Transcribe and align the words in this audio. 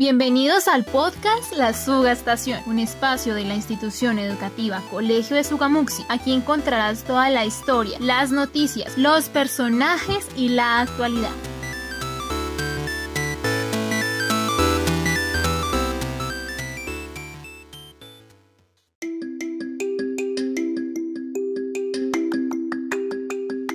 Bienvenidos 0.00 0.66
al 0.66 0.86
podcast 0.86 1.54
La 1.58 1.74
Suga 1.74 2.12
Estación, 2.12 2.58
un 2.64 2.78
espacio 2.78 3.34
de 3.34 3.44
la 3.44 3.54
institución 3.54 4.18
educativa 4.18 4.82
Colegio 4.90 5.36
de 5.36 5.44
Sugamuxi. 5.44 6.04
Aquí 6.08 6.32
encontrarás 6.32 7.04
toda 7.04 7.28
la 7.28 7.44
historia, 7.44 7.98
las 8.00 8.32
noticias, 8.32 8.96
los 8.96 9.28
personajes 9.28 10.26
y 10.38 10.48
la 10.48 10.80
actualidad. 10.80 11.28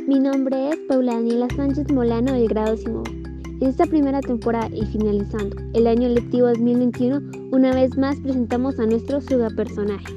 Mi 0.08 0.20
nombre 0.20 0.70
es 0.72 0.78
Paula 0.88 1.14
Daniela 1.14 1.48
Sánchez 1.56 1.92
Molano 1.92 2.34
del 2.34 2.48
grado 2.48 2.76
9. 2.84 3.25
En 3.62 3.70
esta 3.70 3.86
primera 3.86 4.20
temporada 4.20 4.70
y 4.76 4.86
finalizando 4.86 5.56
el 5.74 5.88
año 5.88 6.10
lectivo 6.10 6.48
2021, 6.48 7.22
una 7.52 7.74
vez 7.74 7.98
más 7.98 8.20
presentamos 8.20 8.78
a 8.80 8.86
nuestro 8.86 9.22
Suga 9.22 9.50
personaje. 9.50 10.14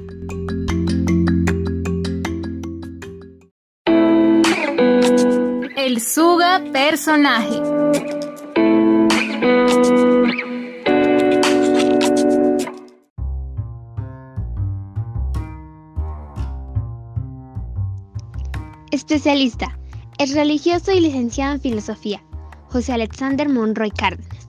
El 5.77 6.01
Suga 6.01 6.61
personaje. 6.73 7.61
Especialista. 18.91 19.79
Es 20.17 20.33
religioso 20.33 20.91
y 20.91 20.99
licenciado 20.99 21.53
en 21.53 21.61
filosofía 21.61 22.21
José 22.69 22.93
Alexander 22.93 23.49
Monroy 23.49 23.89
Cárdenas, 23.89 24.47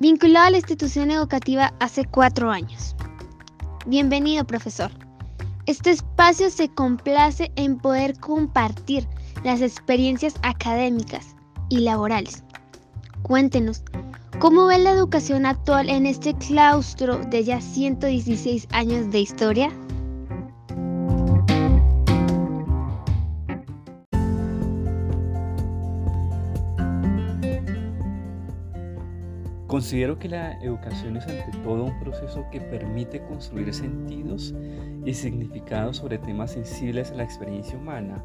vinculado 0.00 0.46
a 0.46 0.50
la 0.50 0.56
institución 0.56 1.12
educativa 1.12 1.72
hace 1.78 2.04
cuatro 2.04 2.50
años. 2.50 2.96
Bienvenido, 3.86 4.44
profesor. 4.44 4.90
Este 5.66 5.92
espacio 5.92 6.50
se 6.50 6.68
complace 6.68 7.52
en 7.54 7.78
poder 7.78 8.18
compartir 8.18 9.06
las 9.44 9.60
experiencias 9.60 10.34
académicas 10.42 11.36
y 11.68 11.78
laborales. 11.78 12.42
Cuéntenos, 13.22 13.84
¿cómo 14.40 14.66
ve 14.66 14.78
la 14.78 14.90
educación 14.90 15.46
actual 15.46 15.88
en 15.88 16.06
este 16.06 16.34
claustro 16.34 17.18
de 17.18 17.44
ya 17.44 17.60
116 17.60 18.66
años 18.72 19.12
de 19.12 19.20
historia? 19.20 19.70
Considero 29.82 30.16
que 30.16 30.28
la 30.28 30.52
educación 30.60 31.16
es 31.16 31.26
ante 31.26 31.58
todo 31.64 31.82
un 31.82 31.98
proceso 31.98 32.46
que 32.52 32.60
permite 32.60 33.20
construir 33.24 33.74
sentidos 33.74 34.54
y 35.04 35.12
significados 35.12 35.96
sobre 35.96 36.18
temas 36.18 36.52
sensibles 36.52 37.10
a 37.10 37.14
la 37.16 37.24
experiencia 37.24 37.76
humana 37.76 38.24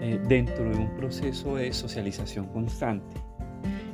eh, 0.00 0.20
dentro 0.28 0.62
de 0.62 0.76
un 0.76 0.96
proceso 0.96 1.56
de 1.56 1.72
socialización 1.72 2.46
constante. 2.46 3.16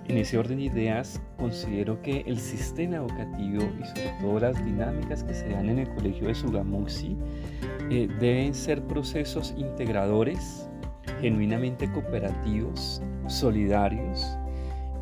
En 0.08 0.18
ese 0.18 0.36
orden 0.36 0.58
de 0.58 0.64
ideas, 0.64 1.22
considero 1.38 2.02
que 2.02 2.22
el 2.26 2.38
sistema 2.38 2.96
educativo 2.96 3.62
y 3.80 3.86
sobre 3.86 4.12
todo 4.20 4.40
las 4.40 4.62
dinámicas 4.62 5.24
que 5.24 5.32
se 5.32 5.48
dan 5.48 5.70
en 5.70 5.78
el 5.78 5.88
colegio 5.94 6.28
de 6.28 6.34
Sugamuxi 6.34 7.16
eh, 7.90 8.08
deben 8.20 8.52
ser 8.52 8.82
procesos 8.82 9.54
integradores, 9.56 10.68
genuinamente 11.22 11.90
cooperativos, 11.90 13.00
solidarios, 13.26 14.36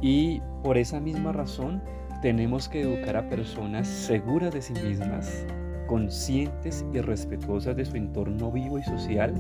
y 0.00 0.41
por 0.62 0.78
esa 0.78 1.00
misma 1.00 1.32
razón 1.32 1.82
tenemos 2.22 2.69
que 2.69 2.82
educar 2.82 3.16
a 3.16 3.28
personas 3.28 3.86
seguras 3.86 4.53
de 4.53 4.62
sí 4.62 4.75
mismas, 4.75 5.47
conscientes 5.86 6.84
y 6.92 7.00
respetuosas 7.00 7.76
de 7.76 7.84
su 7.84 7.97
entorno 7.97 8.50
vivo 8.50 8.78
y 8.78 8.82
social, 8.82 9.32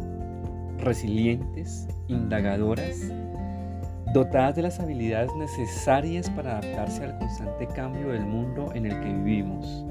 resilientes, 0.78 1.88
indagadoras, 2.06 3.12
dotadas 4.12 4.56
de 4.56 4.62
las 4.62 4.80
habilidades 4.80 5.30
necesarias 5.36 6.30
para 6.30 6.58
adaptarse 6.58 7.04
al 7.04 7.18
constante 7.18 7.66
cambio 7.66 8.08
del 8.08 8.24
mundo 8.24 8.70
en 8.74 8.86
el 8.86 9.00
que 9.00 9.12
vivimos. 9.12 9.84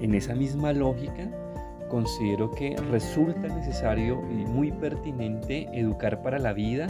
En 0.00 0.14
esa 0.14 0.34
misma 0.34 0.72
lógica, 0.72 1.28
considero 1.90 2.50
que 2.50 2.74
resulta 2.90 3.48
necesario 3.48 4.22
y 4.30 4.46
muy 4.46 4.72
pertinente 4.72 5.68
educar 5.72 6.22
para 6.22 6.38
la 6.38 6.54
vida 6.54 6.86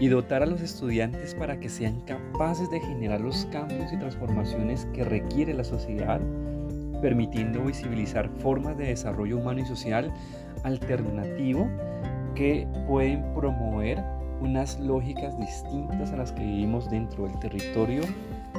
y 0.00 0.08
dotar 0.08 0.42
a 0.42 0.46
los 0.46 0.62
estudiantes 0.62 1.34
para 1.34 1.60
que 1.60 1.68
sean 1.68 2.00
capaces 2.02 2.70
de 2.70 2.80
generar 2.80 3.20
los 3.20 3.44
cambios 3.46 3.92
y 3.92 3.98
transformaciones 3.98 4.86
que 4.94 5.04
requiere 5.04 5.52
la 5.52 5.64
sociedad, 5.64 6.20
permitiendo 7.02 7.62
visibilizar 7.64 8.30
formas 8.38 8.78
de 8.78 8.86
desarrollo 8.86 9.36
humano 9.36 9.60
y 9.60 9.66
social 9.66 10.10
alternativo 10.64 11.68
que 12.34 12.66
pueden 12.86 13.22
promover 13.34 14.02
unas 14.40 14.78
lógicas 14.80 15.38
distintas 15.38 16.12
a 16.12 16.16
las 16.16 16.32
que 16.32 16.42
vivimos 16.42 16.90
dentro 16.90 17.24
del 17.26 17.38
territorio, 17.40 18.02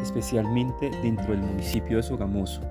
especialmente 0.02 0.90
dentro 1.02 1.32
del 1.32 1.42
municipio 1.42 1.98
de 1.98 2.04
Sogamoso. 2.04 2.62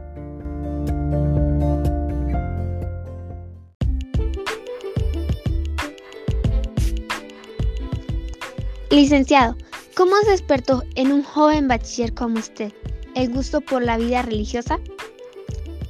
Licenciado, 8.97 9.57
¿cómo 9.95 10.13
se 10.25 10.31
despertó 10.31 10.83
en 10.95 11.13
un 11.13 11.23
joven 11.23 11.69
bachiller 11.69 12.15
como 12.15 12.39
usted 12.39 12.73
el 13.15 13.31
gusto 13.31 13.61
por 13.61 13.83
la 13.83 13.99
vida 13.99 14.23
religiosa? 14.23 14.79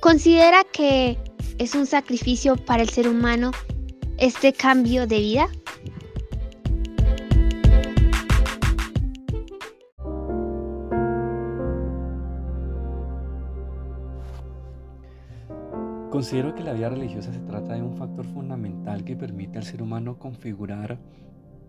¿Considera 0.00 0.64
que 0.72 1.16
es 1.58 1.76
un 1.76 1.86
sacrificio 1.86 2.56
para 2.56 2.82
el 2.82 2.88
ser 2.88 3.06
humano 3.06 3.52
este 4.18 4.52
cambio 4.52 5.06
de 5.06 5.20
vida? 5.20 5.46
Considero 16.10 16.56
que 16.56 16.64
la 16.64 16.72
vida 16.72 16.88
religiosa 16.88 17.32
se 17.32 17.38
trata 17.38 17.74
de 17.74 17.82
un 17.82 17.96
factor 17.96 18.26
fundamental 18.26 19.04
que 19.04 19.14
permite 19.14 19.58
al 19.58 19.64
ser 19.64 19.80
humano 19.80 20.18
configurar 20.18 20.98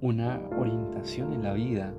una 0.02 0.42
orientación 0.58 1.34
en 1.34 1.44
la 1.44 1.54
vida. 1.54 1.94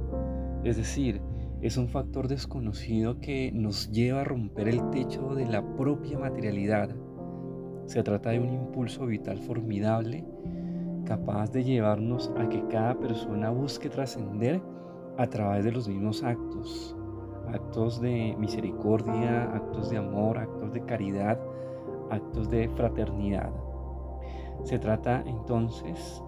Es 0.64 0.76
decir, 0.76 1.20
es 1.60 1.76
un 1.76 1.88
factor 1.88 2.28
desconocido 2.28 3.18
que 3.20 3.50
nos 3.52 3.90
lleva 3.90 4.20
a 4.20 4.24
romper 4.24 4.68
el 4.68 4.90
techo 4.90 5.34
de 5.34 5.46
la 5.46 5.62
propia 5.76 6.18
materialidad. 6.18 6.94
Se 7.86 8.02
trata 8.02 8.30
de 8.30 8.38
un 8.38 8.52
impulso 8.52 9.06
vital 9.06 9.38
formidable, 9.38 10.24
capaz 11.04 11.50
de 11.50 11.64
llevarnos 11.64 12.32
a 12.38 12.48
que 12.48 12.64
cada 12.68 12.98
persona 12.98 13.50
busque 13.50 13.88
trascender 13.88 14.62
a 15.16 15.26
través 15.26 15.64
de 15.64 15.72
los 15.72 15.88
mismos 15.88 16.22
actos. 16.22 16.94
Actos 17.48 18.00
de 18.00 18.36
misericordia, 18.38 19.44
actos 19.54 19.90
de 19.90 19.96
amor, 19.96 20.38
actos 20.38 20.72
de 20.72 20.84
caridad, 20.84 21.40
actos 22.10 22.48
de 22.50 22.68
fraternidad. 22.68 23.50
Se 24.62 24.78
trata 24.78 25.24
entonces 25.26 26.22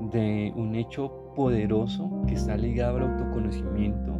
de 0.00 0.52
un 0.56 0.74
hecho 0.74 1.32
poderoso 1.34 2.10
que 2.26 2.34
está 2.34 2.56
ligado 2.56 2.96
al 2.96 3.10
autoconocimiento, 3.10 4.18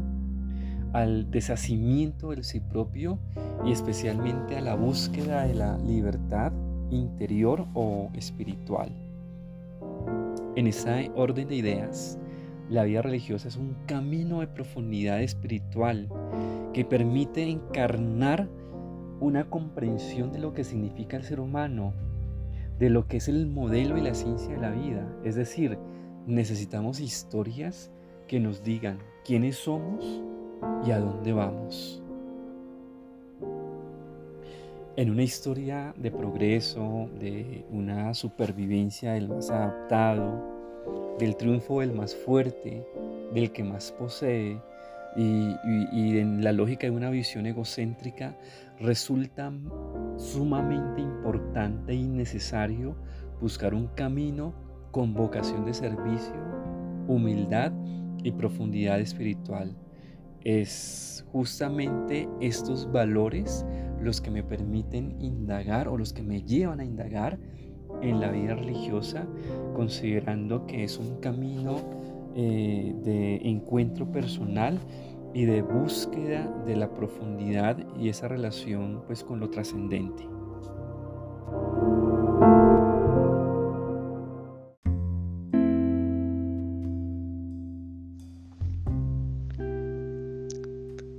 al 0.93 1.31
deshacimiento 1.31 2.31
del 2.31 2.45
sí 2.45 2.61
propio 2.61 3.19
y 3.65 3.73
especialmente 3.73 4.57
a 4.57 4.61
la 4.61 4.75
búsqueda 4.75 5.47
de 5.47 5.55
la 5.55 5.79
libertad 5.79 6.53
interior 6.91 7.67
o 7.75 8.11
espiritual. 8.15 8.91
En 10.55 10.67
esa 10.67 10.99
orden 11.15 11.49
de 11.49 11.57
ideas, 11.57 12.19
la 12.71 12.85
vida 12.85 13.03
religiosa 13.03 13.49
es 13.49 13.57
un 13.57 13.77
camino 13.87 14.41
de 14.41 14.49
profundidad 14.49 15.21
espiritual 15.21 16.09
que 16.73 16.85
permite 16.85 17.49
encarnar 17.49 18.49
una 19.21 19.49
comprensión 19.49 20.33
de 20.33 20.39
lo 20.39 20.53
que 20.53 20.65
significa 20.65 21.17
el 21.17 21.25
ser 21.25 21.41
humano, 21.41 21.93
de 22.79 22.91
lo 22.91 23.07
que 23.07 23.19
es 23.19 23.29
el 23.29 23.47
modelo 23.47 23.97
y 23.97 24.03
la 24.03 24.15
ciencia 24.15 24.55
de 24.55 24.61
la 24.61 24.71
vida. 24.71 25.07
Es 25.25 25.35
decir, 25.35 25.79
necesitamos 26.27 27.01
historias 27.01 27.91
que 28.27 28.41
nos 28.41 28.63
digan 28.63 28.99
quiénes 29.25 29.57
somos 29.57 30.23
y 30.85 30.91
a 30.91 30.99
dónde 30.99 31.33
vamos. 31.33 32.03
En 34.97 35.11
una 35.11 35.23
historia 35.23 35.95
de 35.99 36.11
progreso, 36.11 37.09
de 37.21 37.67
una 37.71 38.15
supervivencia 38.15 39.13
del 39.13 39.29
más 39.29 39.51
adaptado, 39.51 40.57
del 41.19 41.37
triunfo 41.37 41.81
del 41.81 41.93
más 41.93 42.15
fuerte, 42.15 42.87
del 43.33 43.53
que 43.53 43.63
más 43.63 43.93
posee, 43.93 44.59
y, 45.17 46.19
en 46.19 46.45
la 46.45 46.53
lógica 46.53 46.87
de 46.87 46.91
una 46.91 47.11
visión 47.11 47.47
egocéntrica, 47.47 48.37
resulta 48.81 49.53
sumamente 50.17 51.01
importante 51.01 51.95
y 51.95 52.09
necesario 52.09 52.97
buscar 53.41 53.75
un 53.75 53.89
camino 53.89 54.55
con 54.91 55.15
vocación 55.15 55.65
de 55.65 55.75
servicio, 55.75 56.35
humildad 57.07 57.73
y 58.23 58.33
profundidad 58.33 59.01
espiritual. 59.01 59.77
es 60.45 61.27
justamente 61.33 62.29
estos 62.41 62.91
valores 62.93 63.67
los 64.01 64.21
que 64.21 64.31
me 64.31 64.45
permiten 64.45 65.21
indagar 65.21 65.89
o 65.89 65.99
los 65.99 66.13
que 66.13 66.23
me 66.23 66.43
llevan 66.43 66.79
a 66.79 66.85
indagar 66.85 67.39
en 68.01 68.21
la 68.21 68.31
vida 68.31 68.55
religiosa, 68.55 69.27
considerando 69.75 70.67
que 70.67 70.85
es 70.85 70.99
un 70.99 71.17
camino 71.17 71.77
eh, 72.37 72.95
de 73.03 73.37
encuentro 73.49 74.11
personal 74.13 74.79
y 75.35 75.45
de 75.45 75.63
búsqueda 75.63 76.47
de 76.67 76.77
la 76.77 76.93
profundidad 76.93 77.79
y 77.99 78.09
esa 78.09 78.29
relación 78.29 79.03
pues 79.07 79.23
con 79.23 79.41
lo 79.41 79.51
trascendente. 79.51 80.27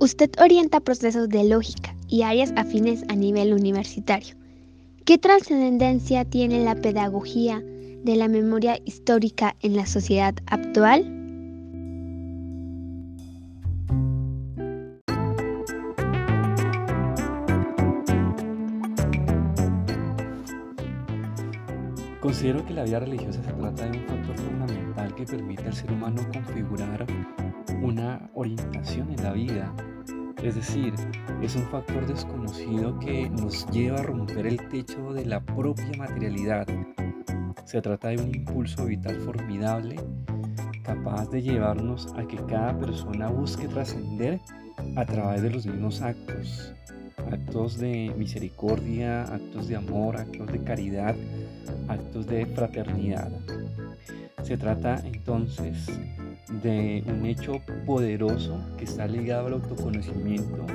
Usted 0.00 0.30
orienta 0.40 0.80
procesos 0.80 1.28
de 1.28 1.44
lógica 1.44 1.94
y 2.08 2.22
áreas 2.22 2.52
afines 2.56 3.04
a 3.08 3.14
nivel 3.14 3.52
universitario. 3.52 4.36
¿Qué 5.04 5.18
trascendencia 5.18 6.24
tiene 6.24 6.64
la 6.64 6.76
pedagogía 6.76 7.60
de 8.04 8.16
la 8.16 8.28
memoria 8.28 8.78
histórica 8.84 9.56
en 9.60 9.76
la 9.76 9.86
sociedad 9.86 10.34
actual? 10.46 11.17
Que 22.68 22.74
la 22.74 22.84
vida 22.84 23.00
religiosa 23.00 23.42
se 23.42 23.52
trata 23.52 23.86
de 23.86 23.98
un 23.98 24.04
factor 24.04 24.36
fundamental 24.36 25.14
que 25.14 25.24
permite 25.24 25.64
al 25.64 25.74
ser 25.74 25.90
humano 25.90 26.22
configurar 26.32 27.06
una 27.82 28.30
orientación 28.34 29.10
en 29.10 29.24
la 29.24 29.32
vida 29.32 29.74
es 30.42 30.54
decir, 30.54 30.94
es 31.42 31.56
un 31.56 31.64
factor 31.64 32.06
desconocido 32.06 32.96
que 33.00 33.28
nos 33.28 33.66
lleva 33.70 33.98
a 33.98 34.02
romper 34.04 34.46
el 34.46 34.68
techo 34.68 35.12
de 35.12 35.26
la 35.26 35.40
propia 35.40 35.90
materialidad. 35.98 36.66
Se 37.64 37.82
trata 37.82 38.08
de 38.08 38.18
un 38.22 38.34
impulso 38.34 38.84
vital 38.86 39.16
formidable 39.16 39.96
capaz 40.84 41.28
de 41.30 41.42
llevarnos 41.42 42.14
a 42.16 42.24
que 42.24 42.36
cada 42.46 42.78
persona 42.78 43.28
busque 43.28 43.66
trascender 43.66 44.40
a 44.94 45.04
través 45.04 45.42
de 45.42 45.50
los 45.50 45.66
mismos 45.66 46.00
actos. 46.02 46.72
Actos 47.48 47.78
de 47.78 48.12
misericordia, 48.14 49.22
actos 49.22 49.68
de 49.68 49.76
amor, 49.76 50.18
actos 50.18 50.52
de 50.52 50.62
caridad, 50.64 51.16
actos 51.88 52.26
de 52.26 52.44
fraternidad. 52.44 53.32
Se 54.42 54.58
trata 54.58 55.00
entonces 55.02 55.86
de 56.62 57.02
un 57.06 57.24
hecho 57.24 57.62
poderoso 57.86 58.60
que 58.76 58.84
está 58.84 59.06
ligado 59.06 59.46
al 59.46 59.54
autoconocimiento, 59.54 60.66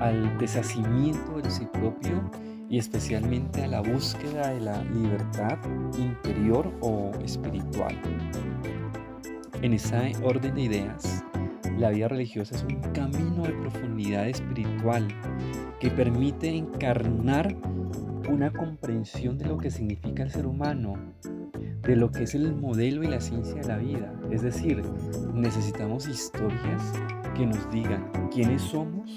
al 0.00 0.38
deshacimiento 0.38 1.36
del 1.36 1.50
sí 1.50 1.68
propio 1.70 2.30
y 2.70 2.78
especialmente 2.78 3.62
a 3.62 3.66
la 3.66 3.82
búsqueda 3.82 4.54
de 4.54 4.60
la 4.62 4.82
libertad 4.84 5.58
interior 5.98 6.72
o 6.80 7.10
espiritual. 7.22 7.94
En 9.60 9.74
ese 9.74 10.14
orden 10.22 10.54
de 10.54 10.62
ideas, 10.62 11.22
la 11.76 11.90
vida 11.90 12.08
religiosa 12.08 12.54
es 12.54 12.62
un 12.62 12.80
camino 12.92 13.42
de 13.42 13.52
profundidad 13.52 14.26
espiritual 14.28 15.06
que 15.84 15.90
permite 15.90 16.48
encarnar 16.48 17.54
una 18.30 18.50
comprensión 18.50 19.36
de 19.36 19.44
lo 19.44 19.58
que 19.58 19.70
significa 19.70 20.22
el 20.22 20.30
ser 20.30 20.46
humano, 20.46 20.94
de 21.82 21.94
lo 21.94 22.10
que 22.10 22.22
es 22.22 22.34
el 22.34 22.56
modelo 22.56 23.04
y 23.04 23.08
la 23.08 23.20
ciencia 23.20 23.56
de 23.56 23.68
la 23.68 23.76
vida. 23.76 24.10
Es 24.30 24.40
decir, 24.40 24.82
necesitamos 25.34 26.08
historias 26.08 26.82
que 27.36 27.44
nos 27.44 27.70
digan 27.70 28.10
quiénes 28.32 28.62
somos 28.62 29.10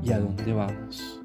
y 0.00 0.12
a 0.12 0.20
dónde 0.20 0.52
vamos. 0.52 1.20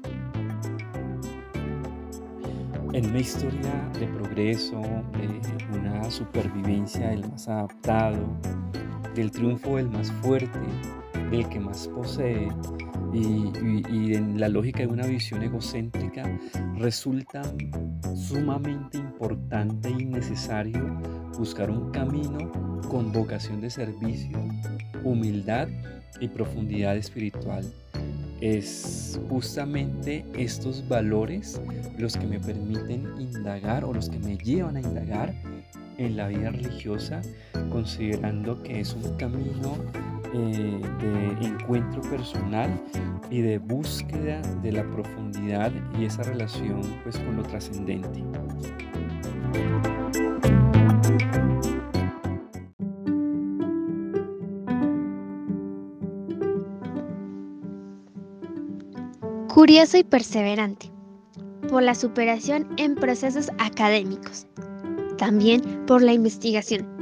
En 2.92 3.10
una 3.10 3.20
historia 3.20 3.92
de 4.00 4.08
progreso, 4.08 4.80
de 4.80 5.78
una 5.78 6.10
supervivencia 6.10 7.10
del 7.10 7.30
más 7.30 7.46
adaptado, 7.46 8.26
del 9.14 9.30
triunfo 9.30 9.76
del 9.76 9.88
más 9.88 10.10
fuerte, 10.10 10.58
del 11.30 11.48
que 11.48 11.60
más 11.60 11.86
posee, 11.86 12.48
y, 13.14 14.14
en 14.14 14.40
la 14.40 14.48
lógica 14.48 14.80
de 14.80 14.88
una 14.88 15.06
visión 15.06 15.42
egocéntrica 15.42 16.24
resulta 16.76 17.42
sumamente 18.16 18.98
importante 18.98 19.90
y 19.90 20.04
necesario 20.04 21.00
buscar 21.38 21.70
un 21.70 21.90
camino 21.90 22.50
con 22.88 23.12
vocación 23.12 23.60
de 23.60 23.70
servicio, 23.70 24.38
humildad 25.04 25.68
y 26.20 26.28
profundidad 26.28 26.96
espiritual. 26.96 27.64
Es 28.40 29.18
justamente 29.28 30.24
estos 30.36 30.86
valores 30.88 31.60
los 31.96 32.16
que 32.16 32.26
me 32.26 32.40
permiten 32.40 33.08
indagar 33.18 33.84
o 33.84 33.94
los 33.94 34.10
que 34.10 34.18
me 34.18 34.36
llevan 34.36 34.76
a 34.76 34.80
indagar 34.80 35.34
en 35.96 36.16
la 36.16 36.28
vida 36.28 36.50
religiosa, 36.50 37.22
considerando 37.70 38.62
que 38.62 38.80
es 38.80 38.94
un 38.94 39.16
camino 39.16 39.78
eh, 40.34 40.80
de 41.00 41.46
encuentro 41.46 42.02
personal 42.02 42.68
y 43.30 43.40
de 43.40 43.58
búsqueda 43.58 44.42
de 44.62 44.72
la 44.72 44.82
profundidad 44.90 45.70
y 45.96 46.06
esa 46.06 46.24
relación 46.24 46.82
pues 47.04 47.16
con 47.18 47.36
lo 47.36 47.42
trascendente. 47.44 48.24
Curioso 59.54 59.98
y 59.98 60.02
perseverante 60.02 60.90
por 61.68 61.84
la 61.84 61.94
superación 61.94 62.66
en 62.76 62.96
procesos 62.96 63.50
académicos, 63.58 64.48
también 65.16 65.62
por 65.86 66.02
la 66.02 66.12
investigación 66.12 66.93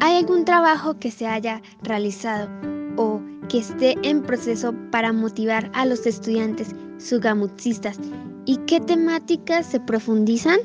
¿Hay 0.00 0.16
algún 0.16 0.44
trabajo 0.44 0.98
que 0.98 1.10
se 1.10 1.26
haya 1.26 1.62
realizado 1.82 2.48
o 2.96 3.20
que 3.48 3.58
esté 3.58 3.94
en 4.02 4.22
proceso 4.22 4.74
para 4.90 5.12
motivar 5.12 5.70
a 5.74 5.86
los 5.86 6.06
estudiantes 6.06 6.74
sugamuxistas 6.98 7.98
y 8.44 8.58
qué 8.66 8.80
temáticas 8.80 9.66
se 9.66 9.80
profundizan? 9.80 10.58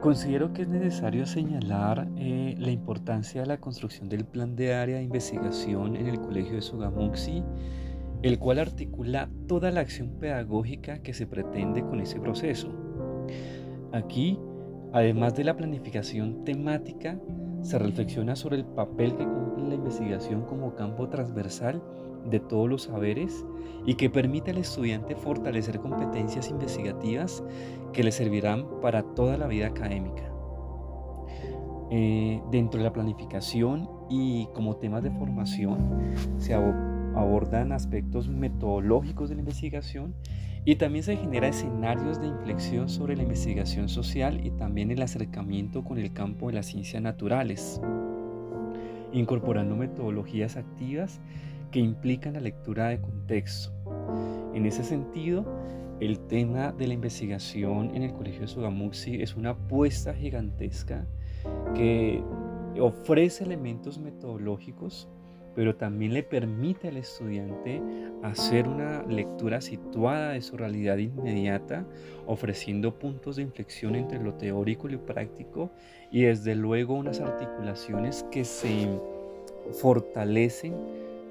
Considero 0.00 0.52
que 0.52 0.62
es 0.62 0.68
necesario 0.68 1.26
señalar 1.26 2.06
eh, 2.16 2.54
la 2.58 2.70
importancia 2.70 3.40
de 3.40 3.46
la 3.48 3.56
construcción 3.56 4.08
del 4.08 4.24
plan 4.24 4.54
de 4.54 4.74
área 4.74 4.98
de 4.98 5.02
investigación 5.02 5.96
en 5.96 6.06
el 6.06 6.20
Colegio 6.20 6.54
de 6.54 6.62
Sugamuxi 6.62 7.42
el 8.24 8.38
cual 8.38 8.58
articula 8.58 9.28
toda 9.46 9.70
la 9.70 9.80
acción 9.80 10.08
pedagógica 10.18 11.02
que 11.02 11.12
se 11.12 11.26
pretende 11.26 11.82
con 11.82 12.00
ese 12.00 12.18
proceso. 12.18 12.72
Aquí, 13.92 14.38
además 14.94 15.34
de 15.34 15.44
la 15.44 15.54
planificación 15.58 16.42
temática, 16.42 17.20
se 17.60 17.78
reflexiona 17.78 18.34
sobre 18.34 18.56
el 18.56 18.64
papel 18.64 19.14
que 19.14 19.26
cumple 19.26 19.68
la 19.68 19.74
investigación 19.74 20.46
como 20.46 20.74
campo 20.74 21.10
transversal 21.10 21.82
de 22.30 22.40
todos 22.40 22.66
los 22.66 22.84
saberes 22.84 23.44
y 23.84 23.96
que 23.96 24.08
permite 24.08 24.52
al 24.52 24.58
estudiante 24.58 25.14
fortalecer 25.16 25.78
competencias 25.78 26.48
investigativas 26.48 27.44
que 27.92 28.04
le 28.04 28.10
servirán 28.10 28.80
para 28.80 29.02
toda 29.02 29.36
la 29.36 29.48
vida 29.48 29.66
académica. 29.66 30.22
Eh, 31.90 32.40
dentro 32.50 32.78
de 32.78 32.84
la 32.84 32.92
planificación 32.94 33.86
y 34.08 34.46
como 34.54 34.76
temas 34.76 35.02
de 35.02 35.10
formación 35.10 36.14
se 36.38 36.54
abordan 37.14 37.72
aspectos 37.72 38.28
metodológicos 38.28 39.28
de 39.28 39.36
la 39.36 39.40
investigación 39.40 40.14
y 40.64 40.76
también 40.76 41.04
se 41.04 41.16
genera 41.16 41.48
escenarios 41.48 42.20
de 42.20 42.28
inflexión 42.28 42.88
sobre 42.88 43.16
la 43.16 43.22
investigación 43.22 43.88
social 43.88 44.44
y 44.44 44.50
también 44.50 44.90
el 44.90 45.02
acercamiento 45.02 45.84
con 45.84 45.98
el 45.98 46.12
campo 46.12 46.48
de 46.48 46.54
las 46.54 46.66
ciencias 46.66 47.02
naturales, 47.02 47.80
incorporando 49.12 49.76
metodologías 49.76 50.56
activas 50.56 51.20
que 51.70 51.80
implican 51.80 52.34
la 52.34 52.40
lectura 52.40 52.88
de 52.88 53.00
contexto. 53.00 53.72
En 54.54 54.64
ese 54.64 54.84
sentido, 54.84 55.44
el 56.00 56.18
tema 56.20 56.72
de 56.72 56.86
la 56.86 56.94
investigación 56.94 57.94
en 57.94 58.02
el 58.02 58.12
Colegio 58.12 58.42
de 58.42 58.48
Sogamuxi 58.48 59.20
es 59.20 59.36
una 59.36 59.50
apuesta 59.50 60.14
gigantesca 60.14 61.06
que 61.74 62.22
ofrece 62.80 63.44
elementos 63.44 63.98
metodológicos 63.98 65.08
pero 65.54 65.76
también 65.76 66.14
le 66.14 66.22
permite 66.22 66.88
al 66.88 66.96
estudiante 66.96 67.82
hacer 68.22 68.68
una 68.68 69.02
lectura 69.04 69.60
situada 69.60 70.32
de 70.32 70.42
su 70.42 70.56
realidad 70.56 70.98
inmediata, 70.98 71.86
ofreciendo 72.26 72.98
puntos 72.98 73.36
de 73.36 73.42
inflexión 73.42 73.94
entre 73.94 74.20
lo 74.20 74.34
teórico 74.34 74.88
y 74.88 74.92
lo 74.92 75.06
práctico 75.06 75.70
y 76.10 76.22
desde 76.22 76.54
luego 76.54 76.94
unas 76.94 77.20
articulaciones 77.20 78.24
que 78.30 78.44
se 78.44 78.88
fortalecen 79.72 80.74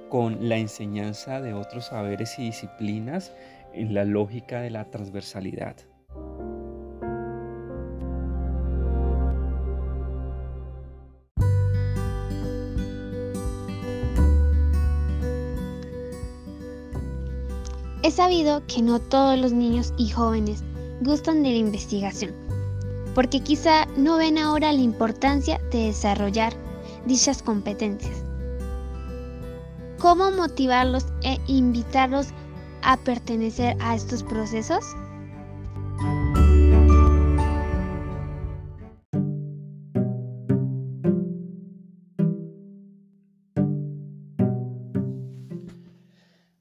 con 0.10 0.48
la 0.48 0.58
enseñanza 0.58 1.42
de 1.42 1.54
otros 1.54 1.88
saberes 1.88 2.38
y 2.38 2.44
disciplinas 2.44 3.34
en 3.74 3.94
la 3.94 4.06
lógica 4.06 4.62
de 4.62 4.70
la 4.70 4.90
transversalidad. 4.90 5.76
He 18.14 18.16
sabido 18.16 18.62
que 18.68 18.84
no 18.84 19.00
todos 19.00 19.40
los 19.40 19.54
niños 19.54 19.92
y 19.98 20.10
jóvenes 20.10 20.64
gustan 21.02 21.42
de 21.42 21.50
la 21.50 21.58
investigación, 21.58 22.32
porque 23.16 23.40
quizá 23.40 23.88
no 23.98 24.18
ven 24.18 24.38
ahora 24.38 24.72
la 24.72 24.82
importancia 24.82 25.60
de 25.72 25.88
desarrollar 25.88 26.54
dichas 27.08 27.42
competencias. 27.42 28.16
¿Cómo 29.98 30.30
motivarlos 30.30 31.08
e 31.24 31.40
invitarlos 31.48 32.28
a 32.84 32.98
pertenecer 32.98 33.76
a 33.80 33.96
estos 33.96 34.22
procesos? 34.22 34.86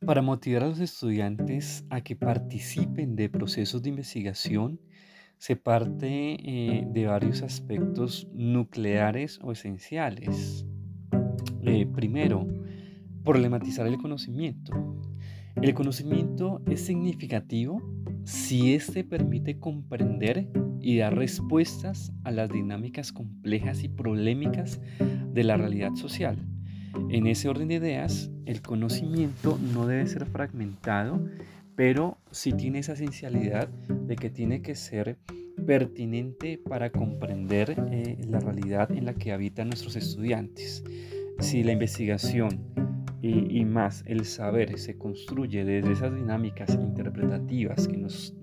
Para 0.06 0.20
motivar 0.20 0.64
a 0.64 0.68
los 0.68 0.80
estudiantes 0.80 1.84
a 1.88 2.00
que 2.00 2.16
participen 2.16 3.14
de 3.14 3.28
procesos 3.28 3.82
de 3.82 3.90
investigación, 3.90 4.80
se 5.38 5.54
parte 5.54 6.08
eh, 6.08 6.84
de 6.88 7.06
varios 7.06 7.42
aspectos 7.42 8.26
nucleares 8.32 9.38
o 9.42 9.52
esenciales. 9.52 10.66
Eh, 11.62 11.86
primero, 11.86 12.48
problematizar 13.24 13.86
el 13.86 13.96
conocimiento. 13.96 14.72
El 15.54 15.72
conocimiento 15.72 16.62
es 16.66 16.84
significativo 16.84 17.80
si 18.24 18.74
éste 18.74 19.04
permite 19.04 19.60
comprender 19.60 20.48
y 20.80 20.98
dar 20.98 21.16
respuestas 21.16 22.12
a 22.24 22.32
las 22.32 22.50
dinámicas 22.50 23.12
complejas 23.12 23.84
y 23.84 23.88
polémicas 23.88 24.80
de 25.32 25.44
la 25.44 25.56
realidad 25.56 25.94
social. 25.94 26.51
En 27.10 27.26
ese 27.26 27.48
orden 27.48 27.68
de 27.68 27.74
ideas, 27.74 28.30
el 28.46 28.62
conocimiento 28.62 29.58
no 29.72 29.86
debe 29.86 30.06
ser 30.06 30.26
fragmentado, 30.26 31.24
pero 31.74 32.18
sí 32.30 32.52
tiene 32.52 32.80
esa 32.80 32.92
esencialidad 32.92 33.68
de 33.68 34.16
que 34.16 34.30
tiene 34.30 34.62
que 34.62 34.74
ser 34.74 35.18
pertinente 35.66 36.58
para 36.58 36.90
comprender 36.90 37.74
eh, 37.90 38.18
la 38.28 38.40
realidad 38.40 38.90
en 38.92 39.04
la 39.04 39.14
que 39.14 39.32
habitan 39.32 39.68
nuestros 39.68 39.96
estudiantes. 39.96 40.84
Si 41.40 41.62
la 41.62 41.72
investigación 41.72 42.60
y, 43.20 43.58
y, 43.58 43.64
más 43.64 44.02
el 44.06 44.24
saber 44.24 44.78
se 44.78 44.98
construye 44.98 45.64
desde 45.64 45.92
esas 45.92 46.14
dinámicas 46.14 46.74
interpretativas 46.74 47.86
que 47.86 47.96
nos 47.96 48.34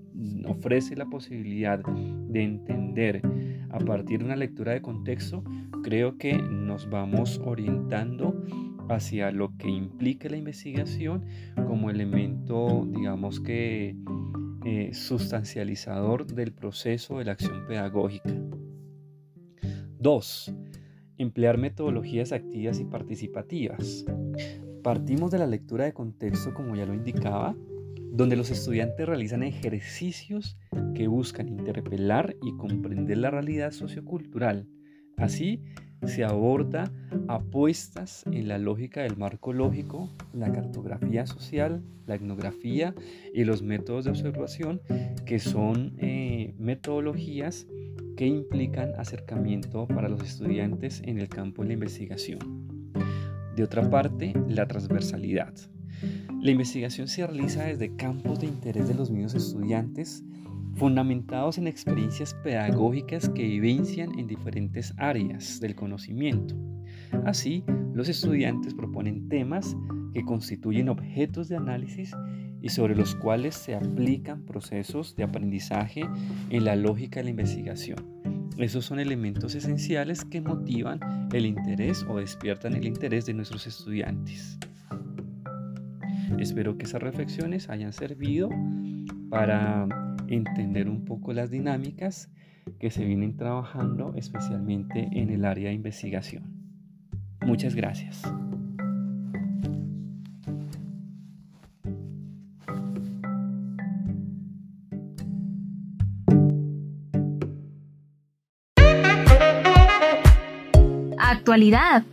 ofrece 0.46 0.96
la 0.96 1.06
posibilidad 1.06 1.80
de 1.80 2.44
entender 2.44 3.22
a 3.70 3.80
partir 3.80 4.20
de 4.20 4.26
una 4.26 4.36
lectura 4.36 4.74
de 4.74 4.82
contexto, 4.82 5.44
creo 5.84 6.18
que 6.18 6.34
nos 6.34 6.90
vamos 6.90 7.42
orientando 7.44 8.44
hacia 8.90 9.32
lo 9.32 9.56
que 9.58 9.70
implica 9.70 10.30
la 10.30 10.38
investigación 10.38 11.26
como 11.68 11.90
elemento, 11.90 12.88
digamos 12.92 13.40
que, 13.40 13.96
eh, 14.66 14.94
sustancializador 14.94 16.26
del 16.26 16.52
proceso 16.52 17.20
de 17.20 17.26
la 17.26 17.32
acción 17.34 17.66
pedagógica. 17.68 18.34
Dos, 20.00 20.54
emplear 21.18 21.58
metodologías 21.58 22.32
activas 22.32 22.80
y 22.80 22.86
participativas. 22.86 24.06
Partimos 24.84 25.32
de 25.32 25.40
la 25.40 25.48
lectura 25.48 25.86
de 25.86 25.94
contexto, 25.94 26.54
como 26.54 26.76
ya 26.76 26.86
lo 26.86 26.94
indicaba, 26.94 27.56
donde 28.12 28.36
los 28.36 28.52
estudiantes 28.52 29.08
realizan 29.08 29.44
ejercicios 29.44 30.58
que 30.96 31.08
buscan 31.08 31.48
interpelar 31.48 32.36
y 32.42 32.56
comprender 32.58 33.18
la 33.18 33.32
realidad 33.32 33.72
sociocultural. 33.72 34.68
Así 35.18 35.64
se 36.06 36.24
aborda 36.24 36.92
apuestas 37.28 38.24
en 38.32 38.48
la 38.48 38.58
lógica 38.58 39.02
del 39.02 39.18
marco 39.18 39.54
lógico, 39.54 40.10
la 40.34 40.52
cartografía 40.52 41.26
social, 41.26 41.84
la 42.08 42.16
etnografía 42.16 42.96
y 43.34 43.44
los 43.44 43.62
métodos 43.62 44.06
de 44.06 44.12
observación, 44.12 44.82
que 45.26 45.40
son 45.40 45.94
eh, 45.98 46.56
metodologías 46.58 47.68
que 48.16 48.26
implican 48.26 48.94
acercamiento 48.98 49.88
para 49.88 50.10
los 50.10 50.24
estudiantes 50.24 51.02
en 51.06 51.20
el 51.20 51.30
campo 51.30 51.62
de 51.62 51.70
la 51.70 51.74
investigación. 51.76 52.40
De 53.56 53.64
otra 53.64 53.90
parte, 53.90 54.34
la 54.48 54.68
transversalidad. 54.68 55.54
La 56.42 56.52
investigación 56.52 57.08
se 57.08 57.26
realiza 57.26 57.64
desde 57.64 57.96
campos 57.96 58.40
de 58.40 58.48
interés 58.48 58.88
de 58.88 58.96
los 58.96 59.12
mismos 59.12 59.36
estudiantes, 59.36 60.24
fundamentados 60.76 61.58
en 61.58 61.68
experiencias 61.68 62.34
pedagógicas 62.44 63.28
que 63.30 63.44
vivencian 63.44 64.18
en 64.18 64.28
diferentes 64.28 64.94
áreas 64.98 65.60
del 65.60 65.76
conocimiento. 65.76 66.56
Así, 67.26 67.64
los 67.94 68.08
estudiantes 68.08 68.74
proponen 68.74 69.28
temas 69.28 69.76
que 70.14 70.24
constituyen 70.24 70.90
objetos 70.90 71.50
de 71.50 71.58
análisis 71.58 72.16
y 72.62 72.70
sobre 72.70 72.96
los 72.96 73.16
cuales 73.16 73.56
se 73.56 73.76
aplican 73.76 74.44
procesos 74.44 75.16
de 75.16 75.24
aprendizaje 75.24 76.04
en 76.50 76.66
la 76.66 76.76
lógica 76.76 77.20
de 77.20 77.26
la 77.26 77.30
investigación. 77.32 77.98
Esos 78.58 78.86
son 78.86 79.00
elementos 79.00 79.56
esenciales 79.56 80.26
que 80.26 80.42
motivan 80.42 81.00
el 81.34 81.46
interés 81.46 82.06
o 82.10 82.18
despiertan 82.18 82.74
el 82.76 82.86
interés 82.86 83.26
de 83.26 83.34
nuestros 83.34 83.68
estudiantes. 83.68 84.58
Espero 86.38 86.78
que 86.78 86.86
esas 86.86 87.02
reflexiones 87.02 87.70
hayan 87.70 87.94
servido 87.94 88.50
para 89.30 89.88
entender 90.28 90.88
un 90.88 91.06
poco 91.06 91.34
las 91.34 91.50
dinámicas 91.50 92.30
que 92.80 92.92
se 92.92 93.04
vienen 93.06 93.36
trabajando 93.36 94.14
especialmente 94.16 95.10
en 95.12 95.30
el 95.30 95.46
área 95.46 95.70
de 95.70 95.76
investigación. 95.76 96.44
Muchas 97.42 97.76
gracias. 97.76 98.22
Actualidad. 111.18 112.04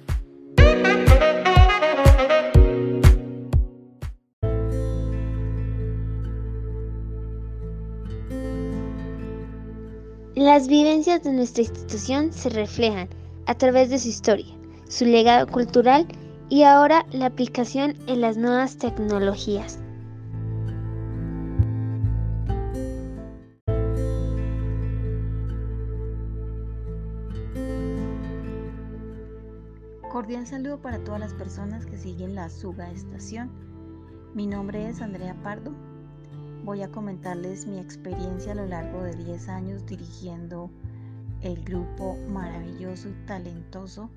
Las 10.57 10.69
vivencias 10.69 11.23
de 11.23 11.33
nuestra 11.33 11.65
institución 11.65 12.33
se 12.33 12.49
reflejan 12.49 13.11
a 13.45 13.57
través 13.57 13.91
de 13.91 13.99
su 13.99 14.09
historia, 14.09 14.47
su 14.89 15.05
legado 15.05 15.47
cultural 15.47 16.07
y 16.49 16.63
ahora 16.63 17.05
la 17.13 17.27
aplicación 17.27 17.95
en 18.07 18.23
las 18.23 18.39
nuevas 18.39 18.79
tecnologías. 18.79 19.79
Cordial 30.11 30.47
saludo 30.47 30.81
para 30.81 31.05
todas 31.05 31.21
las 31.21 31.35
personas 31.35 31.85
que 31.85 31.99
siguen 31.99 32.35
la 32.35 32.49
Suga 32.49 32.91
Estación. 32.93 33.51
Mi 34.33 34.47
nombre 34.47 34.89
es 34.89 35.03
Andrea 35.03 35.37
Pardo, 35.43 35.73
voy 36.67 36.83
a 36.83 36.91
comentarles 36.91 37.65
mi 37.65 37.79
experiencia 37.79 38.51
a 38.51 38.57
lo 38.57 38.67
largo 38.67 39.01
de 39.05 39.15
10 39.15 39.49
años 39.49 39.87
dirigiendo 39.87 40.69
el 41.41 41.63
grupo 41.63 42.17
maravilloso 42.29 43.09
y 43.09 43.13
talentoso 43.25 44.11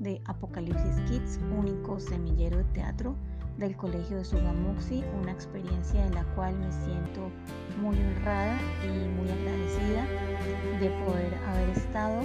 de 0.00 0.20
Apocalipsis 0.26 1.00
Kids, 1.08 1.40
único 1.58 1.98
semillero 1.98 2.58
de 2.58 2.64
teatro 2.64 3.16
del 3.56 3.74
Colegio 3.74 4.18
de 4.18 4.24
Sugamuxi, 4.26 5.02
una 5.18 5.32
experiencia 5.32 6.04
en 6.04 6.14
la 6.14 6.24
cual 6.34 6.54
me 6.58 6.70
siento 6.72 7.30
muy 7.80 7.96
honrada 7.96 8.58
y 8.84 9.08
muy 9.08 9.30
agradecida 9.30 10.04
de 10.80 10.90
poder 11.06 11.34
haber 11.48 11.70
estado, 11.70 12.20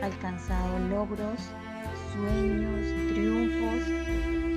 alcanzado 0.00 0.78
logros, 0.90 1.40
sueños, 2.14 3.12
triunfos, 3.12 3.82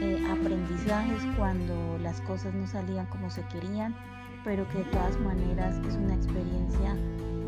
eh, 0.04 0.24
aprendizajes 0.30 1.24
cuando 1.36 1.98
las 1.98 2.22
cosas 2.22 2.54
no 2.54 2.68
salían 2.68 3.08
como 3.08 3.32
se 3.32 3.42
querían 3.48 3.96
pero 4.44 4.68
que 4.70 4.80
de 4.80 4.84
todas 4.86 5.20
maneras 5.20 5.80
es 5.88 5.96
una 5.96 6.16
experiencia 6.16 6.96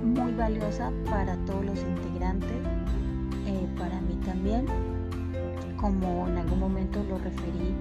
muy 0.04 0.34
valiosa 0.34 0.92
para 1.10 1.36
todos 1.46 1.66
los 1.66 1.80
integrantes, 1.80 2.52
eh, 3.48 3.68
para 3.78 4.00
mí 4.02 4.16
también, 4.26 4.66
como 5.78 6.28
en 6.28 6.38
algún 6.38 6.60
momento 6.60 7.04
lo 7.10 7.18
referí 7.20 7.76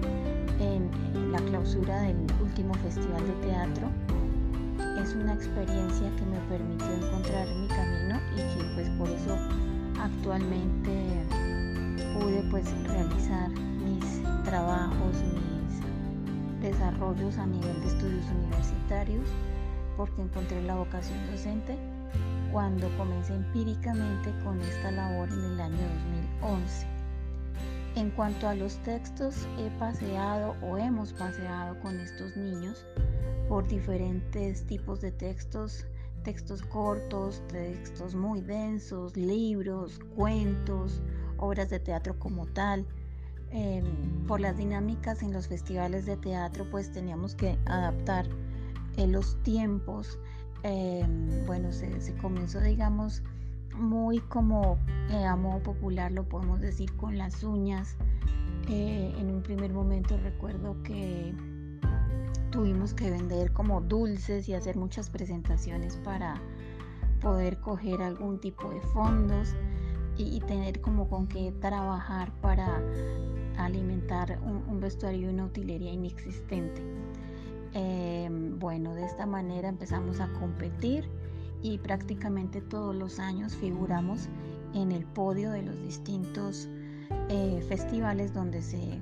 en, 0.59 0.89
la 1.31 1.39
clausura 1.39 2.01
del 2.01 2.15
último 2.41 2.75
festival 2.75 3.25
de 3.25 3.47
teatro, 3.47 3.87
es 5.01 5.15
una 5.15 5.33
experiencia 5.33 6.11
que 6.15 6.25
me 6.25 6.37
permitió 6.47 6.93
encontrar 6.93 7.47
mi 7.47 7.67
camino 7.67 8.19
y 8.33 8.37
que 8.37 8.63
pues 8.75 8.89
por 8.91 9.09
eso 9.09 9.35
actualmente 9.99 11.25
pude 12.13 12.43
pues 12.51 12.65
realizar 12.83 13.49
mis 13.49 14.21
trabajos, 14.43 15.23
desarrollos 16.93 17.37
a 17.37 17.45
nivel 17.45 17.81
de 17.81 17.87
estudios 17.87 18.25
universitarios, 18.29 19.27
porque 19.97 20.21
encontré 20.21 20.61
la 20.63 20.75
vocación 20.75 21.19
docente 21.31 21.77
cuando 22.51 22.87
comencé 22.97 23.33
empíricamente 23.33 24.31
con 24.43 24.59
esta 24.61 24.91
labor 24.91 25.29
en 25.29 25.43
el 25.43 25.59
año 25.59 25.77
2011. 26.41 26.87
En 27.95 28.09
cuanto 28.11 28.47
a 28.47 28.55
los 28.55 28.77
textos, 28.83 29.47
he 29.59 29.69
paseado 29.79 30.55
o 30.61 30.77
hemos 30.77 31.13
paseado 31.13 31.79
con 31.81 31.99
estos 31.99 32.35
niños 32.37 32.85
por 33.47 33.67
diferentes 33.67 34.65
tipos 34.65 35.01
de 35.01 35.11
textos, 35.11 35.85
textos 36.23 36.61
cortos, 36.63 37.41
textos 37.47 38.15
muy 38.15 38.41
densos, 38.41 39.15
libros, 39.17 39.99
cuentos, 40.15 41.01
obras 41.37 41.69
de 41.69 41.79
teatro 41.79 42.17
como 42.17 42.45
tal. 42.47 42.85
Por 44.27 44.39
las 44.39 44.57
dinámicas 44.57 45.21
en 45.21 45.31
los 45.31 45.47
festivales 45.47 46.05
de 46.05 46.17
teatro, 46.17 46.65
pues 46.71 46.91
teníamos 46.91 47.35
que 47.35 47.57
adaptar 47.65 48.25
eh, 48.97 49.05
los 49.05 49.41
tiempos. 49.43 50.17
Em, 50.63 51.45
bueno, 51.45 51.71
se, 51.71 51.99
se, 52.01 52.15
comenzó, 52.15 52.61
digamos, 52.61 53.21
muy 53.75 54.19
como 54.19 54.77
eh, 55.09 55.25
a 55.25 55.35
modo 55.35 55.61
popular, 55.61 56.11
lo 56.11 56.23
podemos 56.27 56.61
decir, 56.61 56.95
con 56.95 57.17
las 57.17 57.43
uñas. 57.43 57.95
Eh, 58.69 59.13
en 59.17 59.29
un 59.29 59.43
primer 59.43 59.73
momento 59.73 60.17
recuerdo 60.17 60.81
que 60.83 61.35
tuvimos 62.49 62.93
que 62.93 63.11
vender 63.11 63.51
como 63.51 63.81
dulces 63.81 64.47
y 64.47 64.53
hacer 64.53 64.77
muchas 64.77 65.09
presentaciones 65.09 65.97
para 65.97 66.41
poder 67.19 67.59
coger 67.59 68.01
algún 68.01 68.39
tipo 68.39 68.69
de 68.69 68.79
fondos 68.81 69.55
y, 70.15 70.39
tener 70.41 70.79
como 70.79 71.09
con 71.09 71.27
qué 71.27 71.51
trabajar 71.59 72.31
para 72.39 72.81
alimentar 73.57 74.39
un, 74.43 74.79
vestuario 74.79 75.29
y 75.29 75.33
una 75.33 75.45
utilería 75.45 75.91
inexistente. 75.91 76.81
Em, 77.73 78.59
bueno, 78.59 78.93
de 78.93 79.05
esta 79.05 79.25
manera 79.25 79.69
empezamos 79.69 80.19
a 80.19 80.31
competir 80.33 81.09
y 81.61 81.77
prácticamente 81.77 82.61
todos 82.61 82.95
los 82.95 83.19
años 83.19 83.55
figuramos 83.55 84.27
en 84.73 84.91
el 84.91 85.05
podio 85.05 85.51
de 85.51 85.63
los 85.63 85.81
distintos 85.81 86.67
eh, 87.29 87.63
festivales 87.67 88.33
donde 88.33 88.61
se 88.61 89.01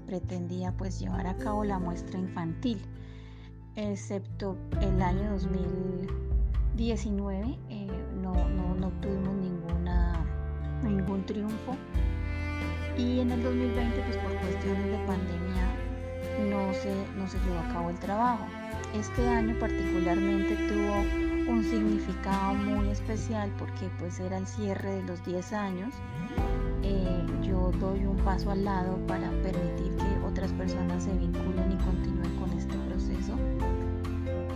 pretendía 0.00 0.76
pues 0.76 1.00
llevar 1.00 1.26
a 1.26 1.36
cabo 1.36 1.64
la 1.64 1.78
muestra 1.78 2.18
infantil, 2.18 2.80
excepto 3.76 4.56
el 4.80 5.02
año 5.02 5.32
2019 5.32 7.58
eh, 7.68 7.86
no, 8.20 8.34
no, 8.74 8.88
tuvimos 9.00 9.36
ninguna, 9.36 10.26
ningún 10.82 11.24
triunfo 11.26 11.76
y 12.96 13.20
en 13.20 13.30
el 13.30 13.42
2020 13.42 14.00
pues 14.02 14.16
por 14.18 14.32
cuestiones 14.40 14.86
de 14.86 14.98
pandemia 15.06 15.66
no 16.50 16.72
se, 16.74 16.94
no 17.16 17.28
se 17.28 17.38
llevó 17.40 17.58
a 17.58 17.72
cabo 17.72 17.90
el 17.90 17.98
trabajo. 17.98 18.46
Este 18.94 19.26
año 19.26 19.56
particularmente 19.58 20.56
tuvo 20.68 21.52
un 21.52 21.64
significado 21.64 22.54
muy 22.54 22.88
especial 22.90 23.50
porque 23.58 23.88
pues 23.98 24.18
era 24.20 24.38
el 24.38 24.46
cierre 24.46 24.96
de 24.96 25.02
los 25.02 25.24
10 25.24 25.52
años 25.52 25.94
eh, 26.84 27.26
yo 27.42 27.72
doy 27.80 28.04
un 28.04 28.16
paso 28.18 28.50
al 28.50 28.62
lado 28.62 28.98
para 29.06 29.30
permitir 29.42 29.96
que 29.96 30.26
otras 30.26 30.52
personas 30.52 31.04
se 31.04 31.12
vinculen 31.14 31.72
y 31.72 31.76
continúen 31.82 32.36
con 32.36 32.52
este 32.52 32.76
proceso. 32.76 33.32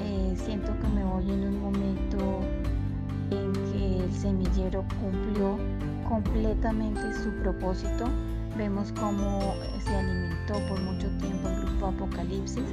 Eh, 0.02 0.37
siento 0.37 0.78
que 0.78 0.88
me 0.88 1.04
voy 1.04 1.30
en 1.30 1.45
un 1.45 1.61
momento 1.62 2.40
en 3.30 3.52
que 3.73 4.04
el 4.04 4.12
semillero 4.12 4.85
cumplió 5.00 5.59
completamente 6.09 7.12
su 7.23 7.31
propósito. 7.43 8.09
Vemos 8.57 8.93
cómo 8.99 9.55
se 9.85 9.95
alimentó 9.95 10.55
por 10.67 10.81
mucho 10.81 11.09
tiempo 11.19 11.49
el 11.49 11.61
grupo 11.67 11.87
Apocalipsis 11.87 12.65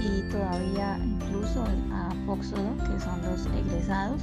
y 0.00 0.30
todavía 0.30 0.98
incluso 1.02 1.66
el 1.66 1.92
Apóxodo, 1.92 2.76
que 2.78 3.00
son 3.00 3.20
los 3.22 3.46
egresados. 3.46 4.22